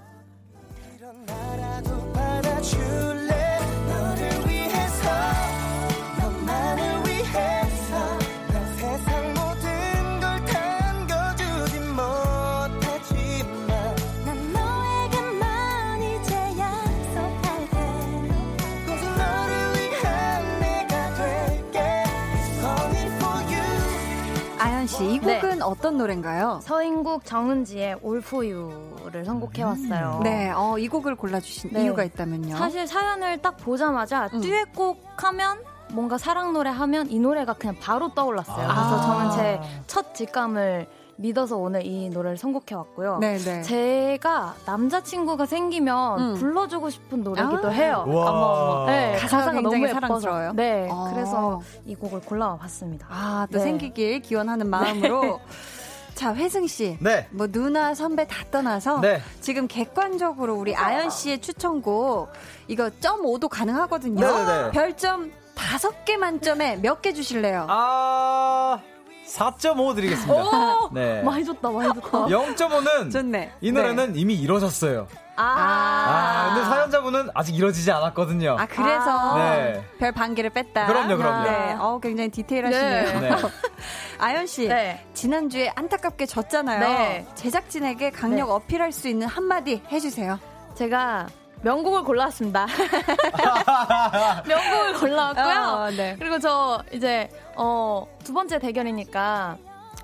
[24.84, 25.40] 아연 씨, 이 네.
[25.40, 26.60] 곡은 어떤 노래인가요?
[26.62, 30.20] 서인국 정은지의 All For You를 선곡해왔어요.
[30.22, 31.84] 네, 어, 이 곡을 골라주신 네.
[31.84, 32.56] 이유가 있다면요.
[32.56, 34.40] 사실 사연을 딱 보자마자 음.
[34.42, 35.58] 듀엣곡 하면
[35.92, 38.66] 뭔가 사랑 노래 하면 이 노래가 그냥 바로 떠올랐어요.
[38.68, 38.74] 아.
[38.74, 43.18] 그래서 저는 제 첫 직감을 믿어서 오늘 이 노래를 선곡해 왔고요.
[43.18, 43.62] 네네.
[43.62, 46.34] 제가 남자친구가 생기면 음.
[46.34, 47.70] 불러주고 싶은 노래기도 아.
[47.70, 48.04] 해요.
[48.06, 48.30] 우와.
[48.30, 48.86] 어머, 어머.
[48.86, 50.00] 네, 가사가 가사가 굉장히 너무 예뻐서.
[50.00, 50.52] 사랑스러워요?
[50.54, 51.10] 네, 아.
[51.14, 53.06] 그래서 이 곡을 골라와 봤습니다.
[53.10, 53.64] 아, 또 네.
[53.64, 55.40] 생기길 기원하는 마음으로.
[56.14, 56.96] 자, 회승 씨.
[57.00, 57.26] 네.
[57.32, 59.20] 뭐 누나 선배 다 떠나서 네.
[59.40, 62.28] 지금 객관적으로 우리 아연 씨의 추천곡
[62.68, 64.20] 이거 점 5도 가능하거든요.
[64.24, 64.70] 네네네.
[64.70, 67.66] 별점 5개 만점에 몇 개 주실래요?
[67.68, 68.78] 아,
[69.26, 70.34] 4.5 드리겠습니다.
[70.82, 70.90] 오!
[70.92, 71.22] 네.
[71.22, 72.26] 많이 줬다, 많이 줬다.
[72.28, 73.52] 0.5는 좋네.
[73.60, 75.06] 이 노래는 이미 이뤄졌어요.
[75.36, 78.56] 아, 아, 근데 사연자분은 아직 이뤄지지 않았거든요.
[78.58, 79.34] 아, 그래서 아.
[79.56, 79.84] 네.
[79.98, 80.86] 별 반 개를 뺐다.
[80.86, 81.50] 그럼요, 그럼요.
[81.50, 81.76] 네.
[81.78, 83.20] 어, 굉장히 디테일하시네요.
[83.20, 83.30] 네.
[84.20, 84.68] 아연 씨.
[84.68, 85.04] 네.
[85.14, 86.78] 지난주에 안타깝게 졌잖아요.
[86.80, 87.26] 네.
[87.34, 88.52] 제작진에게 강력 네.
[88.52, 90.38] 어필할 수 있는 한마디 해주세요.
[90.74, 91.26] 제가
[91.64, 92.66] 명곡을 골라왔습니다.
[94.46, 95.62] 명곡을 골라왔고요.
[95.62, 96.14] 어, 네.
[96.18, 99.56] 그리고 저 이제 어, 두 번째 대결이니까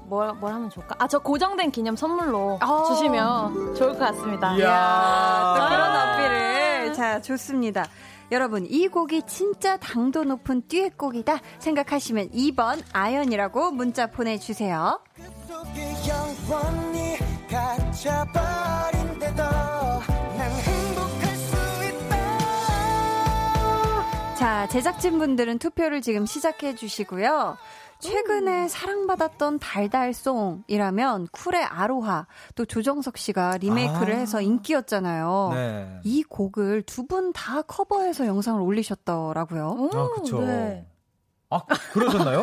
[0.05, 0.97] 뭘, 뭘 하면 좋을까?
[0.99, 2.85] 아, 저 고정된 기념 선물로 어.
[2.89, 4.57] 주시면 좋을 것 같습니다.
[4.57, 5.55] 이야.
[5.57, 6.15] 또 그런 아.
[6.15, 6.95] 어필을.
[6.95, 7.87] 자, 좋습니다.
[8.33, 15.01] 여러분, 이 곡이 진짜 당도 높은 듀엣곡이다 생각하시면 2번 아연이라고 문자 보내주세요.
[15.47, 15.67] 속
[24.41, 27.59] 자, 제작진분들은 투표를 지금 시작해 주시고요.
[27.99, 34.17] 최근에 사랑받았던 달달송이라면 쿨의 아로하 또 조정석 씨가 리메이크를 아.
[34.17, 35.51] 해서 인기였잖아요.
[35.53, 36.01] 네.
[36.05, 39.77] 이 곡을 두 분 다 커버해서 영상을 올리셨더라고요.
[39.79, 40.47] 오, 아.
[40.47, 40.87] 네.
[41.51, 41.61] 아,
[41.93, 42.43] 그러셨나요?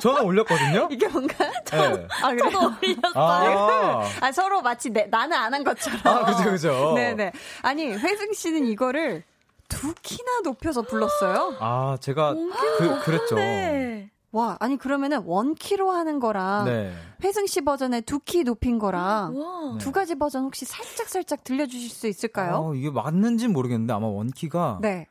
[0.00, 0.88] 저는 올렸거든요?
[0.90, 1.34] 이게 뭔가?
[1.70, 2.06] 네.
[2.22, 2.76] 아, 그래요?
[3.14, 6.00] 아, 아, 서로 마치 내, 나는 안 한 것처럼.
[6.04, 6.92] 아, 그죠, 그죠.
[6.94, 7.32] 네네.
[7.62, 9.24] 아니, 회승 씨는 이거를
[9.70, 11.54] 두 키나 높여서 불렀어요.
[11.60, 13.36] 아, 제가 그, 그랬죠.
[13.36, 14.10] 네.
[14.32, 16.92] 와, 아니, 그러면은 원키로 하는 거랑 네.
[17.24, 19.78] 회승 씨 버전의 두 키 높인 거랑 와.
[19.78, 22.56] 두 가지 버전 혹시 살짝 살짝 들려 주실 수 있을까요?
[22.56, 25.06] 어, 이게 맞는지 모르겠는데 아마 원키가 네.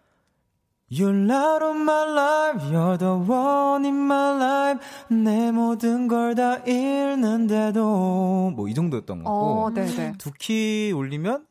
[0.92, 4.80] You're not on my life, you're the one in my life.
[5.10, 8.54] 내 모든 걸 다 잃는데도.
[8.56, 9.66] 뭐 이 정도였던 거고.
[9.66, 10.14] 어, 네네.
[10.18, 11.46] 두키 올리면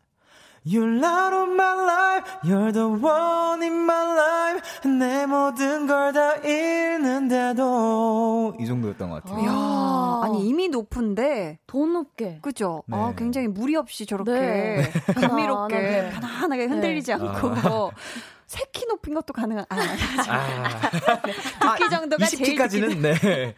[0.71, 4.61] You're not on my life, you're the one in my life.
[4.85, 6.35] 내 모든 걸 다
[7.39, 8.55] 잃는데도.
[8.61, 9.43] 이 정도였던 것 같아요.
[9.45, 12.39] 이야, 아니 이미 높은데 더 높게.
[12.43, 12.83] 그죠?
[12.87, 12.97] 네.
[12.99, 14.91] 아, 굉장히 무리 없이 저렇게 네.
[15.15, 16.11] 감미롭게 편안하게.
[16.21, 17.19] 편안하게 흔들리지 네.
[17.23, 17.93] 않고
[18.49, 19.77] 세키 높인 것도 가능한 아,
[21.61, 23.55] 아, 두키 정도가 제일 20키까지는 네.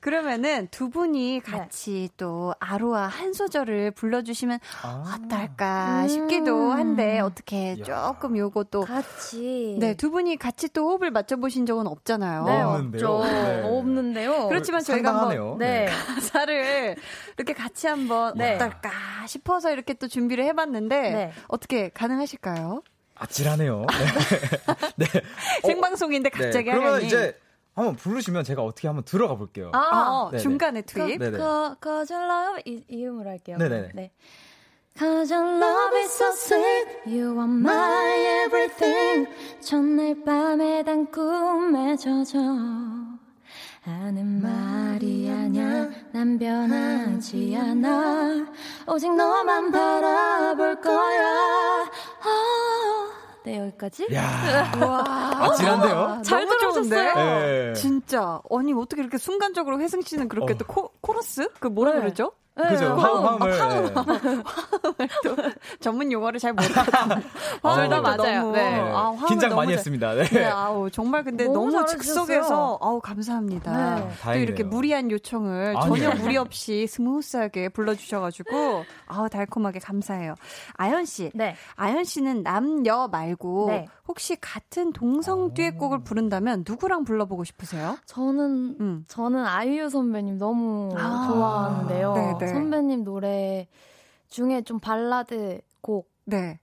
[0.00, 0.90] 그러면은 두 네.
[0.90, 5.18] 분이 같이 또 아로아 한 소절을 불러주시면 아.
[5.24, 6.08] 어떨까 음.
[6.08, 7.84] 싶기도 한데 어떻게 야.
[7.84, 9.76] 조금 요것도 같이.
[9.78, 12.44] 네두 분이 같이 또 호흡을 맞춰보신 적은 없잖아요.
[12.44, 13.08] 네, 없는데요.
[13.08, 13.32] 없죠.
[13.32, 13.62] 네.
[13.64, 14.48] 없는데요.
[14.48, 15.56] 그렇지만 저희가 한번 상당하네요.
[15.58, 15.86] 네.
[15.86, 16.96] 가사를
[17.36, 18.54] 이렇게 같이 한번 네.
[18.54, 18.90] 어떨까
[19.26, 21.32] 싶어서 이렇게 또 준비를 해봤는데 네.
[21.48, 22.82] 어떻게 가능하실까요?
[23.16, 23.84] 아찔하네요.
[24.96, 25.06] 네.
[25.06, 25.20] 네.
[25.66, 26.72] 생방송인데 갑자기 네.
[26.72, 27.38] 그러면 하려니 이제
[27.80, 29.70] 한번 부르시면 제가 어떻게 한번 들어가 볼게요.
[29.74, 30.42] 아, 어, 네네.
[30.42, 31.38] 중간에 투입 네네.
[31.38, 33.56] 그, cause your love 이, 이음으로 할게요.
[33.58, 33.90] 네네네.
[33.94, 34.10] 네.
[34.98, 39.28] Cause your love is so sweet, you are my everything.
[39.60, 42.38] 첫날 밤에 단 꿈에 젖어.
[43.82, 48.46] 하는 말이 아냐, 난 변하지 않아.
[48.86, 51.84] 오직 너만 바라볼 거야.
[52.22, 53.19] 아.
[53.44, 54.08] 네, 여기까지.
[54.12, 55.04] 야와
[55.44, 56.22] 아찔한데요?
[56.24, 56.88] 잘 너무 좋은데?
[56.88, 57.40] 들어오셨어요.
[57.40, 57.72] 네.
[57.74, 60.56] 진짜 아니 어떻게 이렇게 순간적으로 혜승 씨는 그렇게 어.
[60.56, 62.00] 또 코, 코러스 그 뭐라 네.
[62.00, 62.32] 그러죠?
[62.56, 62.94] 그죠?
[62.94, 63.94] 화음, 화음을.
[63.94, 65.08] 네.
[65.24, 65.36] 또
[65.80, 67.22] 전문 용어를 잘 모르거든요.
[67.62, 68.00] 아, 둘다 네.
[68.00, 68.50] 맞아요.
[68.52, 68.70] 네.
[68.70, 68.80] 네.
[68.90, 70.14] 아, 화음을 긴장 너무 많이 잘- 했습니다.
[70.14, 70.24] 네.
[70.28, 71.86] 네, 아우 정말 근데 너무 너무.
[71.86, 73.94] 즉석에서 아우 감사합니다.
[73.94, 74.00] 네.
[74.02, 74.42] 또 다행이네요.
[74.42, 76.10] 이렇게 무리한 요청을 아니에요.
[76.10, 80.34] 전혀 무리 없이 스무스하게 불러주셔가지고 아우 달콤하게 감사해요.
[80.74, 81.56] 아연 씨, 네.
[81.76, 83.86] 아연 씨는 남녀 말고 네.
[84.08, 87.96] 혹시 같은 동성 듀엣곡을 부른다면 누구랑 불러보고 싶으세요?
[88.06, 89.04] 저는 음.
[89.08, 92.14] 저는 아이유 선배님 너무 아, 좋아하는데요.
[92.14, 92.49] 네 네.
[92.50, 93.68] 선배님 노래
[94.28, 96.60] 중에 좀 발라드 곡 네.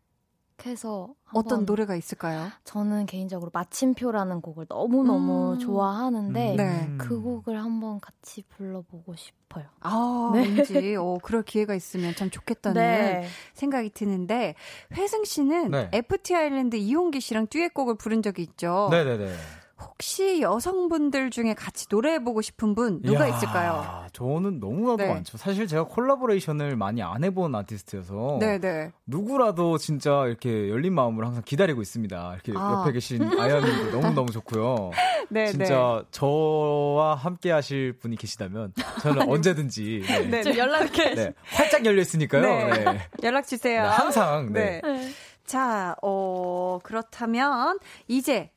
[0.66, 2.50] 해서 어떤 노래가 있을까요?
[2.64, 5.60] 저는 개인적으로 마침표라는 곡을 너무 너무 음.
[5.60, 6.90] 좋아하는데 네.
[6.98, 9.66] 그 곡을 한번 같이 불러보고 싶어요.
[9.82, 10.48] 아, 네.
[10.48, 13.24] 왠지 어, 그럴 기회가 있으면 참 좋겠다는
[13.54, 14.56] 생각이 드는데
[14.94, 15.90] 회승 씨는 네.
[15.94, 18.88] FT 아일랜드 이용기 씨랑 듀엣곡을 부른 적이 있죠.
[18.90, 19.32] 네네네.
[19.80, 24.06] 혹시 여성분들 중에 같이 노래해보고 싶은 분 누가 이야, 있을까요?
[24.12, 25.14] 저는 너무나도 네.
[25.14, 25.38] 많죠.
[25.38, 28.92] 사실 제가 콜라보레이션을 많이 안 해본 아티스트여서 네네.
[29.06, 32.34] 누구라도 진짜 이렇게 열린 마음으로 항상 기다리고 있습니다.
[32.34, 32.80] 이렇게 아.
[32.82, 34.92] 옆에 계신 아연님도 너무너무 좋고요.
[35.30, 40.26] 네, 진짜 저와 함께 하실 분이 계시다면 저는 언제든지 네.
[40.28, 40.44] 네.
[40.44, 41.14] 좀 연락해.
[41.16, 42.42] 네, 활짝 열려 있으니까요.
[42.42, 42.64] 네.
[42.72, 42.84] 네.
[42.84, 43.84] 네, 연락 주세요.
[43.84, 44.82] 항상 네.
[44.84, 45.12] 네.
[45.46, 48.52] 자, 어, 그렇다면, 이제,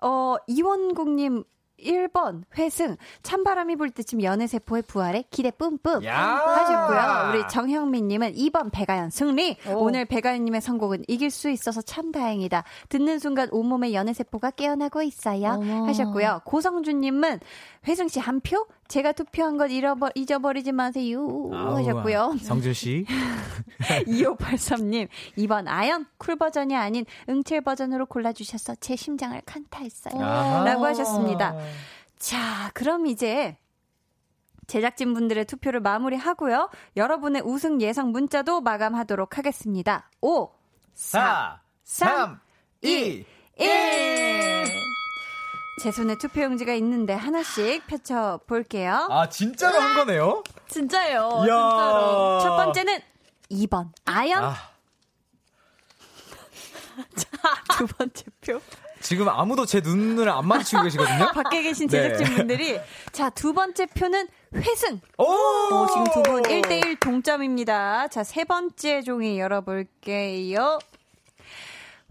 [0.00, 1.44] 어, 이원국님
[1.78, 6.04] 1번, 회승, 찬바람이 불 때쯤 연애세포의 부활에 기대 뿜뿜.
[6.04, 6.16] 야!
[6.16, 7.30] 하셨고요.
[7.30, 9.56] 우리 정형민님은 2번 배가연 승리.
[9.68, 9.84] 오.
[9.84, 12.64] 오늘 배가연님의 선곡은 이길 수 있어서 참 다행이다.
[12.88, 15.58] 듣는 순간 온몸에 연애세포가 깨어나고 있어요.
[15.60, 15.86] 어머.
[15.86, 16.42] 하셨고요.
[16.44, 17.40] 고성준님은
[17.86, 18.66] 회승 씨 한 표?
[18.88, 21.20] 제가 투표한 것 잃어버, 잊어버리지 마세요.
[21.52, 22.36] 아우, 하셨고요.
[22.40, 23.04] 성준 씨.
[24.06, 25.08] 2583님,
[25.38, 30.22] 2번 아연, 쿨 버전이 아닌 응칠 버전으로 골라주셔서 제 심장을 강타했어요.
[30.22, 30.64] 아하.
[30.64, 31.56] 라고 하셨습니다.
[32.18, 33.56] 자, 그럼 이제
[34.66, 36.68] 제작진분들의 투표를 마무리하고요.
[36.96, 40.10] 여러분의 우승 예상 문자도 마감하도록 하겠습니다.
[40.20, 40.50] 5,
[40.94, 42.40] 4, 4, 3,
[42.82, 43.24] 2,
[43.58, 43.68] 2, 1.
[45.80, 49.06] 제 손에 투표용지가 있는데 하나씩 펼쳐 볼게요.
[49.10, 50.42] 아, 진짜로 한 거네요?
[50.68, 51.44] 진짜예요.
[51.46, 51.54] 이야.
[51.54, 52.40] 진짜로.
[52.42, 53.00] 첫 번째는
[53.50, 54.54] 2번 아연, 아,
[57.78, 58.60] 두 번째 표.
[59.00, 61.30] 지금 아무도 제 눈을 안 마주치고 계시거든요?
[61.32, 62.10] 밖에 계신 네.
[62.10, 62.80] 제작진분들이
[63.12, 65.00] 자, 두 번째 표는 회승.
[65.18, 65.24] 오!
[65.24, 68.08] 어, 지금 두 분 1대1 동점입니다.
[68.08, 70.80] 자, 세 번째 종이 열어볼게요.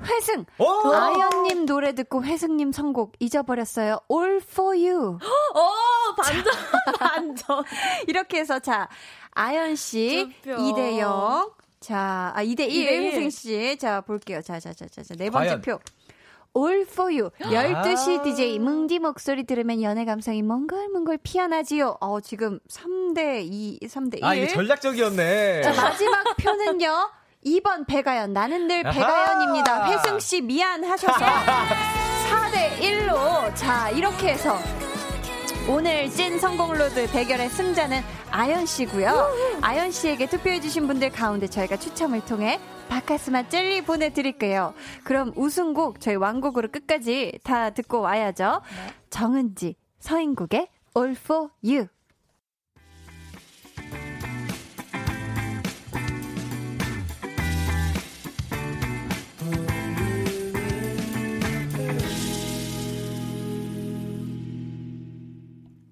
[0.01, 0.45] 회승.
[0.59, 0.93] 오!
[0.93, 3.99] 아연님 노래 듣고 회승님 선곡 잊어버렸어요.
[4.11, 5.17] All for you.
[5.53, 6.53] 어, 반전,
[6.99, 7.63] 반전.
[8.07, 8.87] 이렇게 해서 자,
[9.31, 10.55] 아연 씨두 표.
[10.55, 11.51] 2대 0.
[11.79, 13.01] 자, 아 2대 1 2대 1.
[13.03, 13.77] 회승 씨.
[13.79, 14.41] 자, 볼게요.
[14.41, 15.15] 자, 자, 자, 자, 자.
[15.17, 15.61] 네 번째 과연?
[15.61, 15.79] 표.
[16.55, 17.29] All for you.
[17.43, 17.49] 아.
[17.83, 21.97] 12시 DJ 뭉디 목소리 들으면 연애 감성이 몽글몽글 피어나지요.
[22.01, 24.25] 어, 지금 3대 2, 3대 1.
[24.25, 25.61] 아, 이게 전략적이었네.
[25.61, 27.09] 자, 마지막 표는요.
[27.47, 28.33] 2번 배가연.
[28.33, 28.93] 나는 늘 아하.
[28.93, 29.89] 배가연입니다.
[29.89, 34.57] 회승 씨 미안하셔서 4대 1로 자, 이렇게 해서
[35.69, 39.59] 오늘 찐 선곡 road 대결의 승자는 아연 씨고요.
[39.61, 44.73] 아연 씨에게 투표해 주신 분들 가운데 저희가 추첨을 통해 바카스마 젤리 보내드릴게요.
[45.03, 48.61] 그럼 우승곡 저희 완곡으로 끝까지 다 듣고 와야죠.
[49.09, 51.87] 정은지, 서인국의 All for You.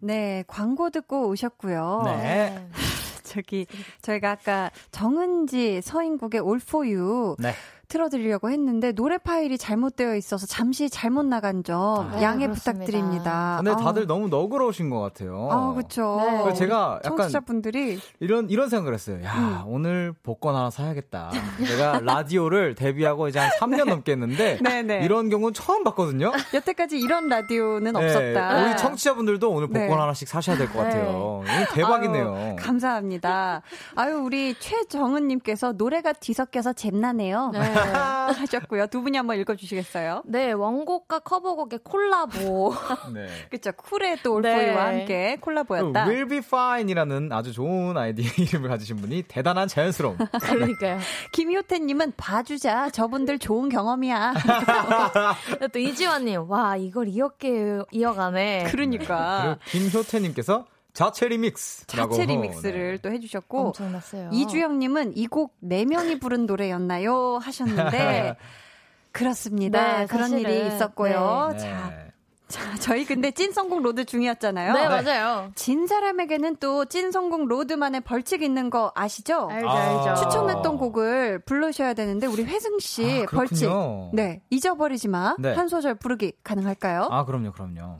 [0.06, 2.04] 네, 광고 듣고 오셨고요.
[2.06, 2.70] 네.
[3.24, 3.66] 저기
[4.04, 7.54] 저희가 아까 정은지 서인국의 All for You 네.
[7.88, 11.78] 틀어드리려고 했는데 노래 파일이 잘못되어 있어서 잠시 잘못 나간 점
[12.14, 12.72] 아, 양해 그렇습니다.
[12.74, 13.62] 부탁드립니다.
[13.64, 15.50] 근데 다들 아우, 너무 너그러우신 것 같아요.
[15.52, 16.22] 아, 그렇죠.
[16.48, 16.54] 네.
[16.54, 19.24] 제가 약간 청취자분들이 이런 이런 생각을 했어요.
[19.24, 19.62] 야 음.
[19.68, 21.32] 오늘 복권 하나 사야겠다.
[21.60, 25.04] 내가 라디오를 데뷔하고 이제 한 3년 넘게 했는데 네네.
[25.06, 26.32] 이런 경우는 처음 봤거든요.
[26.54, 28.64] 여태까지 이런 라디오는 네, 없었다.
[28.64, 29.94] 우리 청취자분들도 오늘 복권 네.
[29.94, 30.84] 하나씩 사셔야 될것 네.
[30.84, 31.44] 같아요.
[31.74, 32.36] 대박이네요.
[32.36, 33.62] 아유, 감사합니다.
[33.96, 37.52] 아유 우리 최정은 님께서 노래가 뒤섞여서 잼나네요.
[37.76, 37.92] 네.
[38.40, 38.88] 하셨고요.
[38.88, 40.24] 두 분이 한번 읽어주시겠어요?
[40.26, 42.74] 네, 원곡과 커버곡의 콜라보.
[43.14, 43.28] 네.
[43.50, 44.54] 그쵸 쿨의 또 네.
[44.54, 46.08] 올포이와 함께 콜라보였다.
[46.08, 50.18] Will be fine이라는 아주 좋은 아이디 이름을 가지신 분이 대단한 자연스러움.
[50.42, 51.00] 그러니까요.
[51.32, 52.90] 김효태님은 봐주자.
[52.90, 54.34] 저분들 좋은 경험이야.
[55.72, 58.68] 또 이지환님, 와, 이걸 이렇게 이어가네.
[58.72, 60.66] 그러니까 그리고 김효태님께서
[60.96, 62.98] 자체 리믹스라고 자체 리믹스를 네.
[63.02, 64.30] 또 해주셨고 엄청났어요.
[64.32, 67.38] 이주영님은 이 곡 네 명이 부른 노래였나요?
[67.38, 68.36] 하셨는데
[69.12, 70.00] 그렇습니다.
[70.00, 70.52] 네, 그런 사실은.
[70.52, 71.50] 일이 있었고요.
[71.54, 71.58] 네.
[71.60, 71.92] 자,
[72.48, 74.74] 자, 저희 근데 찐 선곡 road 중이었잖아요.
[74.74, 75.52] 네, 맞아요.
[75.56, 79.48] 진 사람에게는 또 찐 선곡 road만의 벌칙 있는 거 아시죠?
[79.50, 80.10] 알죠, 아.
[80.10, 80.22] 알죠.
[80.24, 83.70] 추천했던 곡을 불러셔야 되는데 우리 회승 씨 아, 벌칙.
[84.14, 85.56] 네 잊어버리지 마한 네.
[85.68, 87.08] 소절 부르기 가능할까요?
[87.12, 88.00] 아, 그럼요, 그럼요.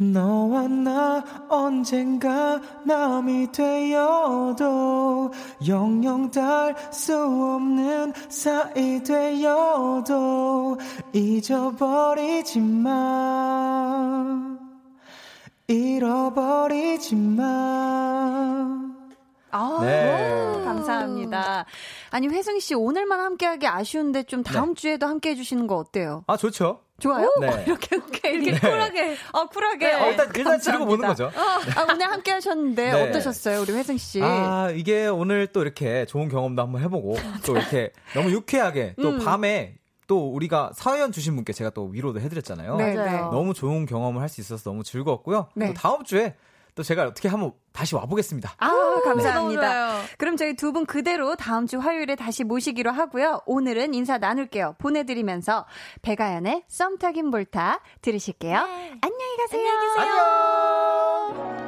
[0.00, 5.32] 너와 나 언젠가 남이 되어도
[5.66, 10.78] 영영 달수 없는 사이 되어도
[11.12, 14.56] 잊어버리지 마
[15.66, 18.08] 잃어버리지 마
[19.50, 20.62] 아, 네.
[20.64, 21.64] 감사합니다.
[22.10, 26.22] 아니 회승 씨 오늘만 함께하기 아쉬운데 좀 다음 주에도 함께해 주시는 거 어때요?
[26.26, 26.82] 아, 좋죠.
[27.00, 27.32] 좋아요?
[27.40, 27.64] 네.
[27.66, 28.58] 이렇게 이렇게 이렇게 네.
[28.58, 31.30] 쿨하게 어 쿨하게 어, 어, 일단, 일단 지르고 보는 거죠.
[31.34, 33.08] 아, 오늘 함께 하셨는데 네.
[33.08, 34.20] 어떠셨어요, 우리 회승 씨?
[34.22, 37.14] 아, 이게 오늘 또 이렇게 좋은 경험도 한번 해보고,
[37.46, 39.24] 또 이렇게 너무 유쾌하게, 또 음.
[39.24, 39.76] 밤에
[40.08, 42.76] 또 우리가 사연 주신 분께 제가 또 위로도 해드렸잖아요.
[42.76, 42.94] 네.
[42.94, 43.10] 네.
[43.30, 45.48] 너무 좋은 경험을 할 수 있어서 너무 즐거웠고요.
[45.54, 45.68] 네.
[45.68, 46.34] 또 다음 주에
[46.74, 48.54] 또 제가 어떻게 한번 다시 와보겠습니다.
[48.58, 49.62] 아, 너무 감사합니다.
[49.62, 50.04] 좋아요.
[50.18, 53.40] 그럼 저희 두 분 그대로 다음 주 화요일에 다시 모시기로 하고요.
[53.46, 54.74] 오늘은 인사 나눌게요.
[54.78, 55.64] 보내드리면서
[56.02, 58.56] 배가연의 썸 타긴 볼타 들으실게요.
[58.58, 59.70] 안녕히 가세요.
[59.96, 61.46] 안녕!
[61.56, 61.67] 오늘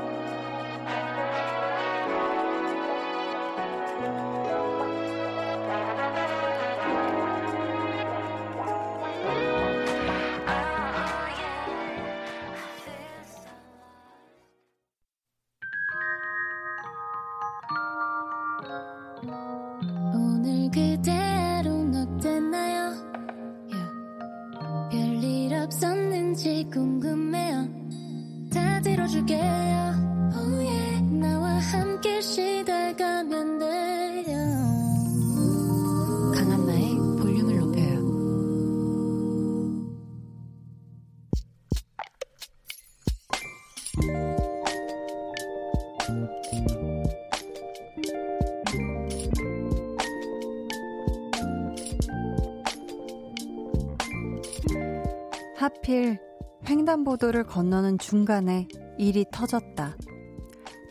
[55.91, 56.21] 하필
[56.69, 59.97] 횡단보도를 건너는 중간에 일이 터졌다.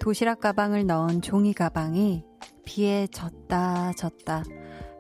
[0.01, 2.25] 도시락 가방을 넣은 종이 가방이
[2.65, 4.43] 비에 젖다 젖다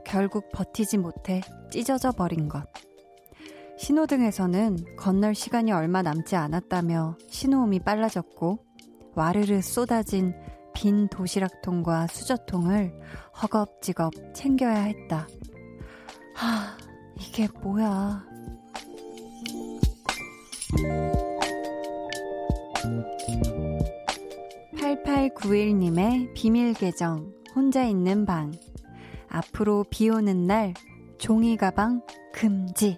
[0.05, 2.63] 결국 버티지 못해 찢어져 버린 것.
[3.77, 8.59] 신호등에서는 건널 시간이 얼마 남지 않았다며 신호음이 빨라졌고
[9.15, 10.33] 와르르 쏟아진
[10.73, 12.93] 빈 도시락통과 수저통을
[13.41, 15.27] 허겁지겁 챙겨야 했다.
[16.35, 16.77] 하,
[17.19, 18.28] 이게 뭐야.
[24.73, 28.51] 8891님의 비밀 계정, 혼자 있는 방.
[29.27, 30.73] 앞으로 비 오는 날,
[31.17, 32.01] 종이 가방
[32.33, 32.97] 금지.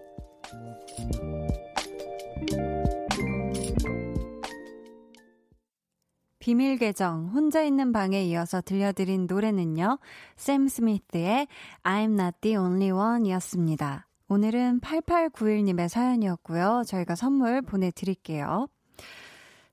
[6.39, 9.99] 비밀 계정, 혼자 있는 방에 이어서 들려드린 노래는요,
[10.35, 11.47] 샘 스미스의
[11.83, 14.07] I'm not the only one 이었습니다.
[14.35, 16.83] 오늘은 8891님의 사연이었고요.
[16.87, 18.69] 저희가 선물 보내드릴게요.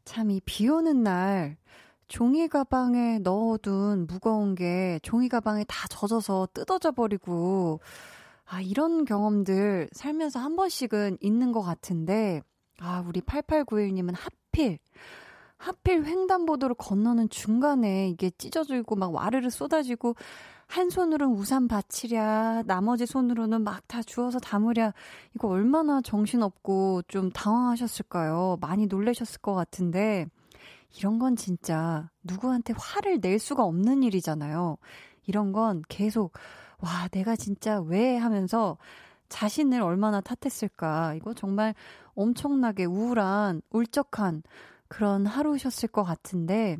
[0.04, 1.56] 참, 이 비 오는 날,
[2.08, 7.78] 종이 가방에 넣어둔 무거운 게 종이 가방에 다 젖어서 뜯어져 버리고,
[8.46, 12.42] 아, 이런 경험들 살면서 한 번씩은 있는 것 같은데,
[12.80, 14.80] 아, 우리 8891님은 하필,
[15.56, 20.16] 하필 횡단보도를 건너는 중간에 이게 찢어지고 막 와르르 쏟아지고,
[20.68, 24.92] 한 손으로는 우산 받치랴, 나머지 손으로는 막 다 주워서 담으랴,
[25.34, 28.58] 이거 얼마나 정신없고 좀 당황하셨을까요?
[28.60, 30.26] 많이 놀라셨을 것 같은데,
[30.98, 34.76] 이런 건 진짜 누구한테 화를 낼 수가 없는 일이잖아요.
[35.26, 36.34] 이런 건 계속,
[36.80, 38.76] 와, 내가 진짜 왜 하면서
[39.30, 41.14] 자신을 얼마나 탓했을까.
[41.14, 41.74] 이거 정말
[42.14, 44.42] 엄청나게 우울한, 울적한
[44.88, 46.76] 그런 하루셨을 것 같은데,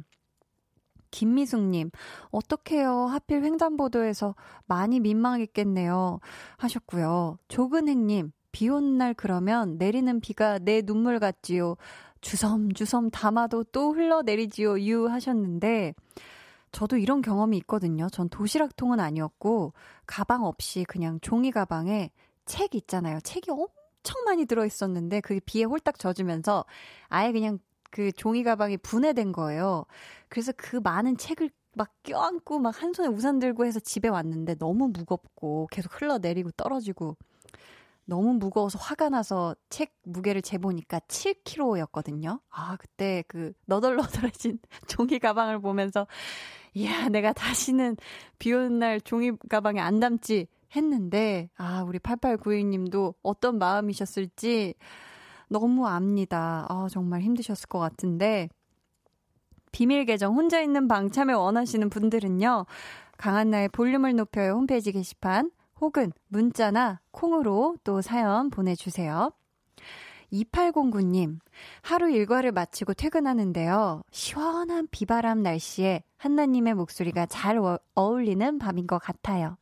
[1.11, 1.91] 김미숙님,
[2.31, 3.07] 어떡해요.
[3.07, 4.35] 하필 횡단보도에서
[4.67, 6.21] 많이 민망했겠네요.
[6.57, 7.39] 하셨고요.
[7.49, 11.77] 조근행님, 비 오는 날 그러면 내리는 비가 내 눈물 같지요.
[12.21, 14.81] 주섬주섬 담아도 또 흘러내리지요.
[14.81, 15.95] 유 하셨는데,
[16.73, 18.09] 저도 이런 경험이 있거든요.
[18.11, 19.73] 전 도시락통은 아니었고,
[20.07, 22.11] 가방 없이 그냥 종이 가방에
[22.45, 23.21] 책 있잖아요.
[23.21, 26.65] 책이 엄청 많이 들어있었는데, 그게 비에 홀딱 젖으면서
[27.09, 27.59] 아예 그냥
[27.91, 29.84] 그 종이 가방이 분해된 거예요.
[30.28, 34.89] 그래서 그 많은 책을 막 껴안고 막 한 손에 우산 들고 해서 집에 왔는데 너무
[34.89, 37.16] 무겁고 계속 흘러내리고 떨어지고
[38.05, 42.41] 너무 무거워서 화가 나서 책 무게를 재보니까 7kg였거든요.
[42.51, 44.59] 아, 그때 그 너덜너덜해진
[44.89, 46.07] 종이 가방을 보면서
[46.74, 47.97] 이야, 내가 다시는
[48.39, 54.74] 비 오는 날 종이 가방에 안 담지 했는데 아, 우리 8892님도 어떤 마음이셨을지
[55.49, 56.67] 너무 압니다.
[56.69, 58.49] 아, 정말 힘드셨을 것 같은데.
[59.73, 62.67] 비밀 계정 혼자 있는 방 참여 원하시는 분들은요.
[63.19, 69.33] 강한나의 볼륨을 높여요 홈페이지 게시판 혹은 문자나 콩으로 또 사연 보내주세요.
[70.33, 71.39] 2809님,
[71.83, 74.03] 하루 일과를 마치고 퇴근하는데요.
[74.11, 79.57] 시원한 비바람 날씨에 한나님의 목소리가 잘 어, 어울리는 밤인 것 같아요.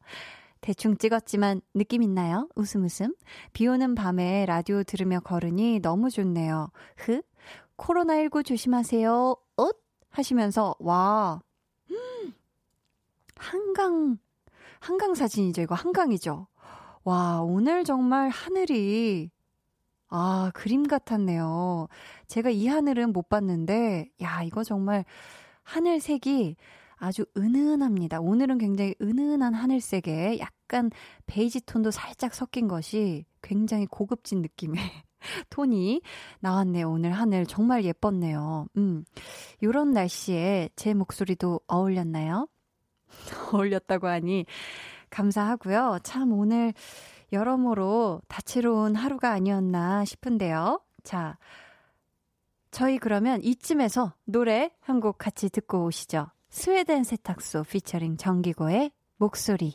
[0.66, 2.48] 대충 찍었지만 느낌 있나요?
[2.56, 3.14] 웃음 웃음.
[3.52, 6.70] 비 오는 밤에 라디오 들으며 걸으니 너무 좋네요.
[6.96, 7.22] 흐?
[7.76, 9.36] 코로나19 조심하세요.
[9.58, 9.84] 옷?
[10.10, 11.40] 하시면서, 와.
[11.92, 12.34] 음,
[13.36, 14.18] 한강,
[14.80, 15.62] 한강 사진이죠.
[15.62, 16.48] 이거 한강이죠.
[17.04, 19.30] 와, 오늘 정말 하늘이,
[20.08, 21.86] 아, 그림 같았네요.
[22.26, 25.04] 제가 이 하늘은 못 봤는데, 야, 이거 정말
[25.62, 26.56] 하늘색이
[26.96, 28.20] 아주 은은합니다.
[28.20, 30.55] 오늘은 굉장히 은은한 하늘색에 약간
[31.26, 34.80] 베이지 톤도 살짝 섞인 것이 굉장히 고급진 느낌의
[35.50, 36.02] 톤이
[36.40, 36.90] 나왔네요.
[36.90, 38.66] 오늘 하늘 정말 예뻤네요.
[38.76, 39.04] 음.
[39.62, 42.48] 요런 날씨에 제 목소리도 어울렸나요?
[43.52, 44.46] 어울렸다고 하니
[45.10, 46.00] 감사하고요.
[46.02, 46.74] 참 오늘
[47.32, 50.80] 여러모로 다채로운 하루가 아니었나 싶은데요.
[51.02, 51.38] 자,
[52.70, 56.28] 저희 그러면 이쯤에서 노래 한 곡 같이 듣고 오시죠.
[56.50, 59.74] 스웨덴 세탁소 피처링 정기고의 목소리.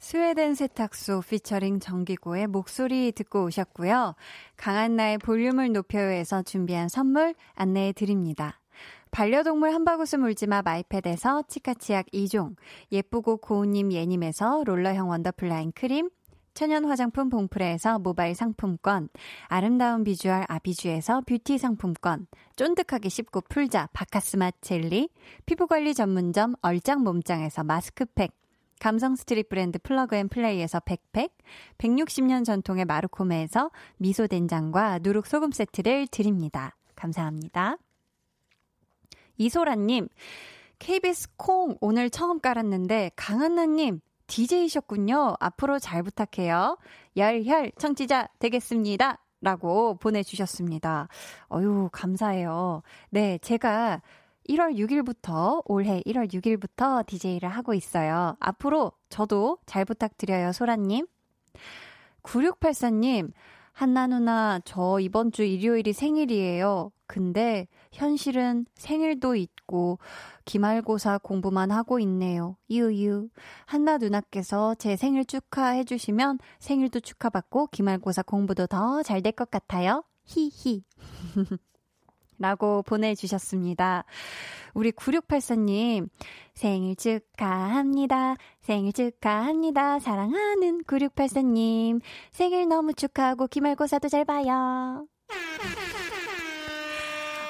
[0.00, 4.14] 스웨덴 세탁소 피처링 정기고의 목소리 듣고 오셨고요.
[4.56, 8.60] 강한나의 볼륨을 높여요에서 준비한 선물 안내해 드립니다.
[9.10, 12.54] 반려동물 한바구스 물지마 마이패드에서 치카치약 2종,
[12.92, 16.10] 예쁘고 고운님 예님에서 롤러형 원더플라인 크림,
[16.54, 19.08] 천연 화장품 봉프레에서 모바일 상품권,
[19.48, 25.08] 아름다운 비주얼 아비주에서 뷰티 상품권, 쫀득하게 씹고 풀자 바카스마 젤리,
[25.46, 28.32] 피부관리 전문점 얼짱 몸짱에서 마스크팩,
[28.80, 31.36] 감성 street 브랜드 플러그 앤 플레이에서 백팩,
[31.78, 36.76] 160년 전통의 마르코메에서 미소 된장과 누룩 소금 세트를 드립니다.
[36.94, 37.76] 감사합니다.
[39.36, 40.08] 이소라님,
[40.78, 45.36] KBS 콩 오늘 처음 깔았는데 강한나님 DJ셨군요.
[45.40, 46.78] 앞으로 잘 부탁해요.
[47.16, 49.18] 열혈 청취자 되겠습니다.
[49.40, 51.06] 라고 보내주셨습니다.
[51.52, 52.82] 어유 감사해요.
[53.10, 54.02] 네, 제가
[54.48, 58.36] 1월 6일부터, 올해 1월 6일부터 DJ를 하고 있어요.
[58.40, 61.06] 앞으로 저도 잘 부탁드려요, 소라님.
[62.22, 63.32] 9684님,
[63.72, 66.90] 한나 누나, 저 이번 주 일요일이 생일이에요.
[67.06, 69.98] 근데 현실은 생일도 있고
[70.44, 72.56] 기말고사 공부만 하고 있네요.
[72.70, 73.28] 유유.
[73.66, 80.04] 한나 누나께서 제 생일 축하해 주시면 생일도 축하받고 기말고사 공부도 더 잘 될 것 같아요.
[80.24, 80.82] 히히.
[82.38, 84.04] 라고 보내주셨습니다.
[84.74, 86.08] 우리 9684님,
[86.54, 88.36] 생일 축하합니다.
[88.60, 89.98] 생일 축하합니다.
[89.98, 95.06] 사랑하는 9684님, 생일 너무 축하하고 기말고사도 잘 봐요.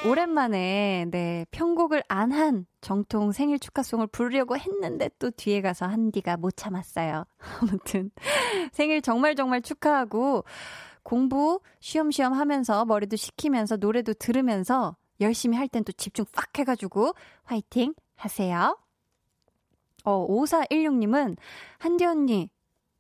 [0.07, 6.57] 오랜만에, 네, 편곡을 안 한 정통 생일 축하송을 부르려고 했는데 또 뒤에 가서 한디가 못
[6.57, 7.25] 참았어요.
[7.61, 8.11] 아무튼,
[8.73, 10.45] 생일 정말 정말 축하하고,
[11.09, 17.95] 공부 쉬엄쉬엄 하면서 머리도 식히면서 노래도 들으면서 열심히 할 땐 또 집중 빡 해가지고 화이팅
[18.15, 18.77] 하세요.
[20.05, 21.39] 어, 5416님은
[21.79, 22.51] 한디 언니,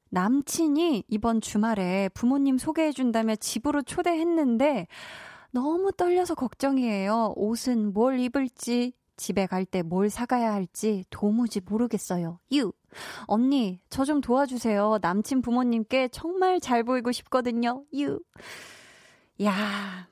[0.08, 4.86] 남친이 이번 주말에 부모님 소개해준다며 집으로 초대했는데
[5.50, 7.34] 너무 떨려서 걱정이에요.
[7.36, 12.40] 옷은 뭘 입을지, 집에 갈 때 뭘 사가야 할지 도무지 모르겠어요.
[12.54, 12.72] 유.
[13.26, 14.98] 언니, 저 좀 도와주세요.
[15.02, 17.84] 남친 부모님께 정말 잘 보이고 싶거든요.
[17.94, 18.20] 유.
[19.44, 20.08] 야.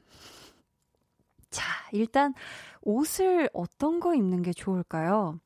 [1.50, 2.34] 자, 일단
[2.82, 5.40] 옷을 어떤 거 입는 게 좋을까요?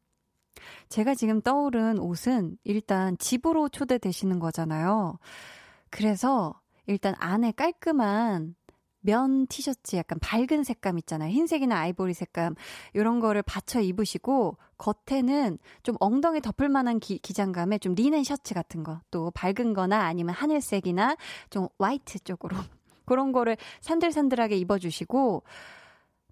[0.88, 5.18] 제가 지금 떠오른 옷은 일단 집으로 초대되시는 거잖아요.
[5.90, 8.56] 그래서 일단 안에 깔끔한
[9.00, 11.30] 면 티셔츠 약간 밝은 색감 있잖아요.
[11.30, 12.54] 흰색이나 아이보리 색감.
[12.92, 18.82] 이런 거를 받쳐 입으시고 겉에는 좀 엉덩이 덮을 만한 기, 기장감에 좀 리넨 셔츠 같은
[18.82, 19.00] 거.
[19.10, 21.16] 또 밝은 거나 아니면 하늘색이나
[21.50, 22.56] 좀 화이트 쪽으로.
[23.04, 25.42] 그런 거를 산들산들하게 입어주시고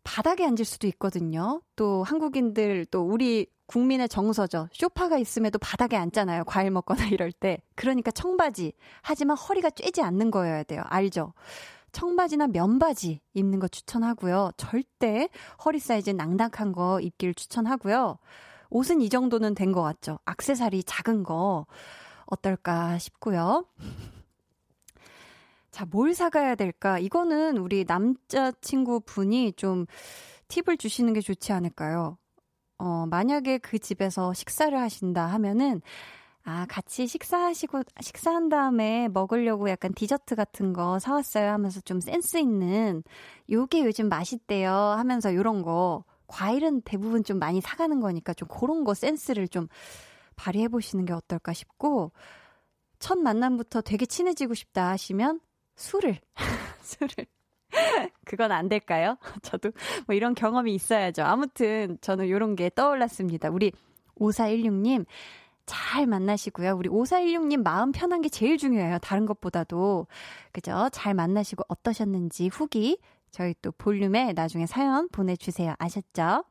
[0.05, 1.61] 바닥에 앉을 수도 있거든요.
[1.77, 4.69] 또 한국인들 또 우리 국민의 정서죠.
[4.73, 6.45] 쇼파가 있음에도 바닥에 앉잖아요.
[6.45, 7.59] 과일 먹거나 이럴 때.
[7.75, 8.73] 그러니까 청바지.
[9.03, 10.83] 하지만 허리가 쬐지 않는 거여야 돼요.
[10.87, 11.35] 알죠?
[11.93, 14.53] 청바지나 면바지 입는 거 추천하고요.
[14.57, 15.28] 절대
[15.64, 18.18] 허리 사이즈 낭낭한 거 입기를 추천하고요.
[18.70, 20.18] 옷은 이 정도는 된 것 같죠.
[20.24, 21.66] 악세사리 작은 거
[22.26, 23.64] 어떨까 싶고요.
[25.70, 26.99] 자, 뭘 사가야 될까?
[26.99, 29.86] 이거는 우리 남자친구 분이 좀
[30.49, 32.18] 팁을 주시는 게 좋지 않을까요?
[32.78, 35.82] 어, 만약에 그 집에서 식사를 하신다 하면은
[36.45, 43.03] 아, 같이 식사하시고, 식사한 다음에 먹으려고 약간 디저트 같은 거 사왔어요 하면서 좀 센스 있는,
[43.51, 48.95] 요게 요즘 맛있대요 하면서 요런 거, 과일은 대부분 좀 많이 사가는 거니까 좀 그런 거
[48.95, 49.68] 센스를 좀
[50.36, 52.12] 발휘해 보시는 게 어떨까 싶고,
[52.99, 55.41] 첫 만남부터 되게 친해지고 싶다 하시면
[55.76, 56.18] 술을,
[56.82, 57.26] 술을.
[58.24, 59.18] 그건 안 될까요?
[59.43, 59.70] 저도
[60.07, 61.22] 뭐 이런 경험이 있어야죠.
[61.22, 63.51] 아무튼 저는 요런 게 떠올랐습니다.
[63.51, 63.72] 우리
[64.18, 65.05] 5416님,
[65.69, 66.75] 잘 만나시고요.
[66.77, 68.99] 우리 5416님 마음 편한 게 제일 중요해요.
[68.99, 70.07] 다른 것보다도.
[70.53, 70.89] 그죠?
[70.91, 72.99] 잘 만나시고 어떠셨는지 후기
[73.31, 75.75] 저희 또 볼륨에 나중에 사연 보내주세요.
[75.79, 76.45] 아셨죠?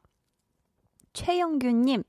[1.14, 2.04] 최영규님,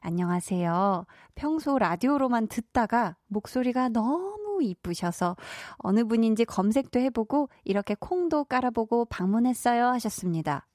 [0.00, 1.06] 안녕하세요.
[1.34, 5.36] 평소 라디오로만 듣다가 목소리가 너무 이쁘셔서
[5.78, 10.68] 어느 분인지 검색도 해보고 이렇게 콩도 깔아보고 방문했어요 하셨습니다.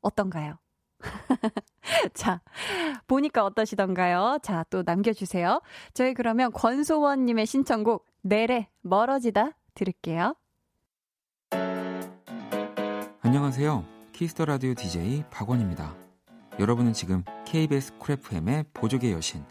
[0.00, 0.58] 어떤가요?
[2.14, 2.40] 자,
[3.06, 4.38] 보니까 어떠시던가요?
[4.42, 5.60] 자, 또 남겨주세요.
[5.94, 10.34] 저희 그러면 권소원님의 신청곡, 넬의, 멀어지다 들을게요.
[13.22, 13.84] 안녕하세요.
[14.12, 15.94] 키스 더 라디오 DJ 박원입니다.
[16.58, 19.44] 여러분은 지금 KBS 쿨 FM의 보조개 여신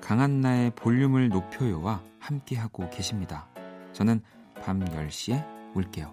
[0.00, 3.48] 강한나의 볼륨을 높여요와 함께하고 계십니다.
[3.92, 4.22] 저는
[4.62, 5.44] 밤 10시에
[5.74, 6.12] 올게요.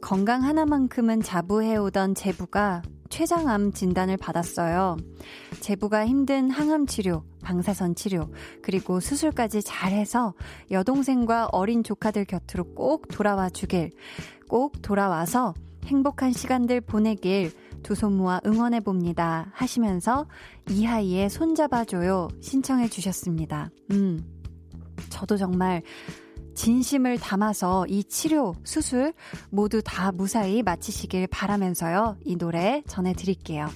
[0.00, 4.96] 건강 하나만큼은 자부해오던 제부가 췌장암 진단을 받았어요.
[5.60, 8.30] 제부가 힘든 항암 치료, 방사선 치료,
[8.62, 10.34] 그리고 수술까지 잘해서
[10.70, 13.92] 여동생과 어린 조카들 곁으로 꼭 돌아와 주길,
[14.48, 19.48] 꼭 돌아와서 행복한 시간들 보내길 두 손 모아 응원해 봅니다.
[19.52, 20.26] 하시면서
[20.68, 23.70] 이하이의 손잡아줘요 신청해 주셨습니다.
[23.92, 24.24] 음,
[25.08, 25.82] 저도 정말
[26.56, 29.12] 진심을 담아서 이 치료, 수술
[29.50, 32.16] 모두 다 무사히 마치시길 바라면서요.
[32.24, 33.68] 이 노래 전해드릴게요.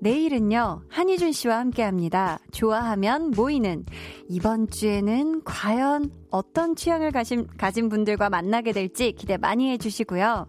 [0.00, 2.38] 내일은요, 한희준 씨와 함께 합니다.
[2.52, 3.84] 좋아하면 모이는.
[4.28, 10.46] 이번 주에는 과연 어떤 취향을 가진, 가진 분들과 만나게 될지 기대 많이 해주시고요.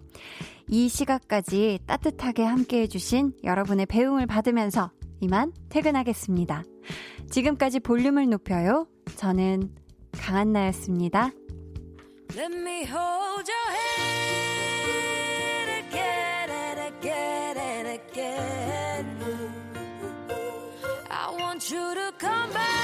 [0.69, 6.63] 이 시각까지 따뜻하게 함께 해주신 여러분의 배움을 받으면서 이만 퇴근하겠습니다.
[7.29, 8.87] 지금까지 볼륨을 높여요.
[9.17, 9.80] 저는
[10.17, 11.31] 강한나였습니다.
[12.35, 19.05] Let me hold your hand again and again and again.
[21.09, 22.80] I want you to come back.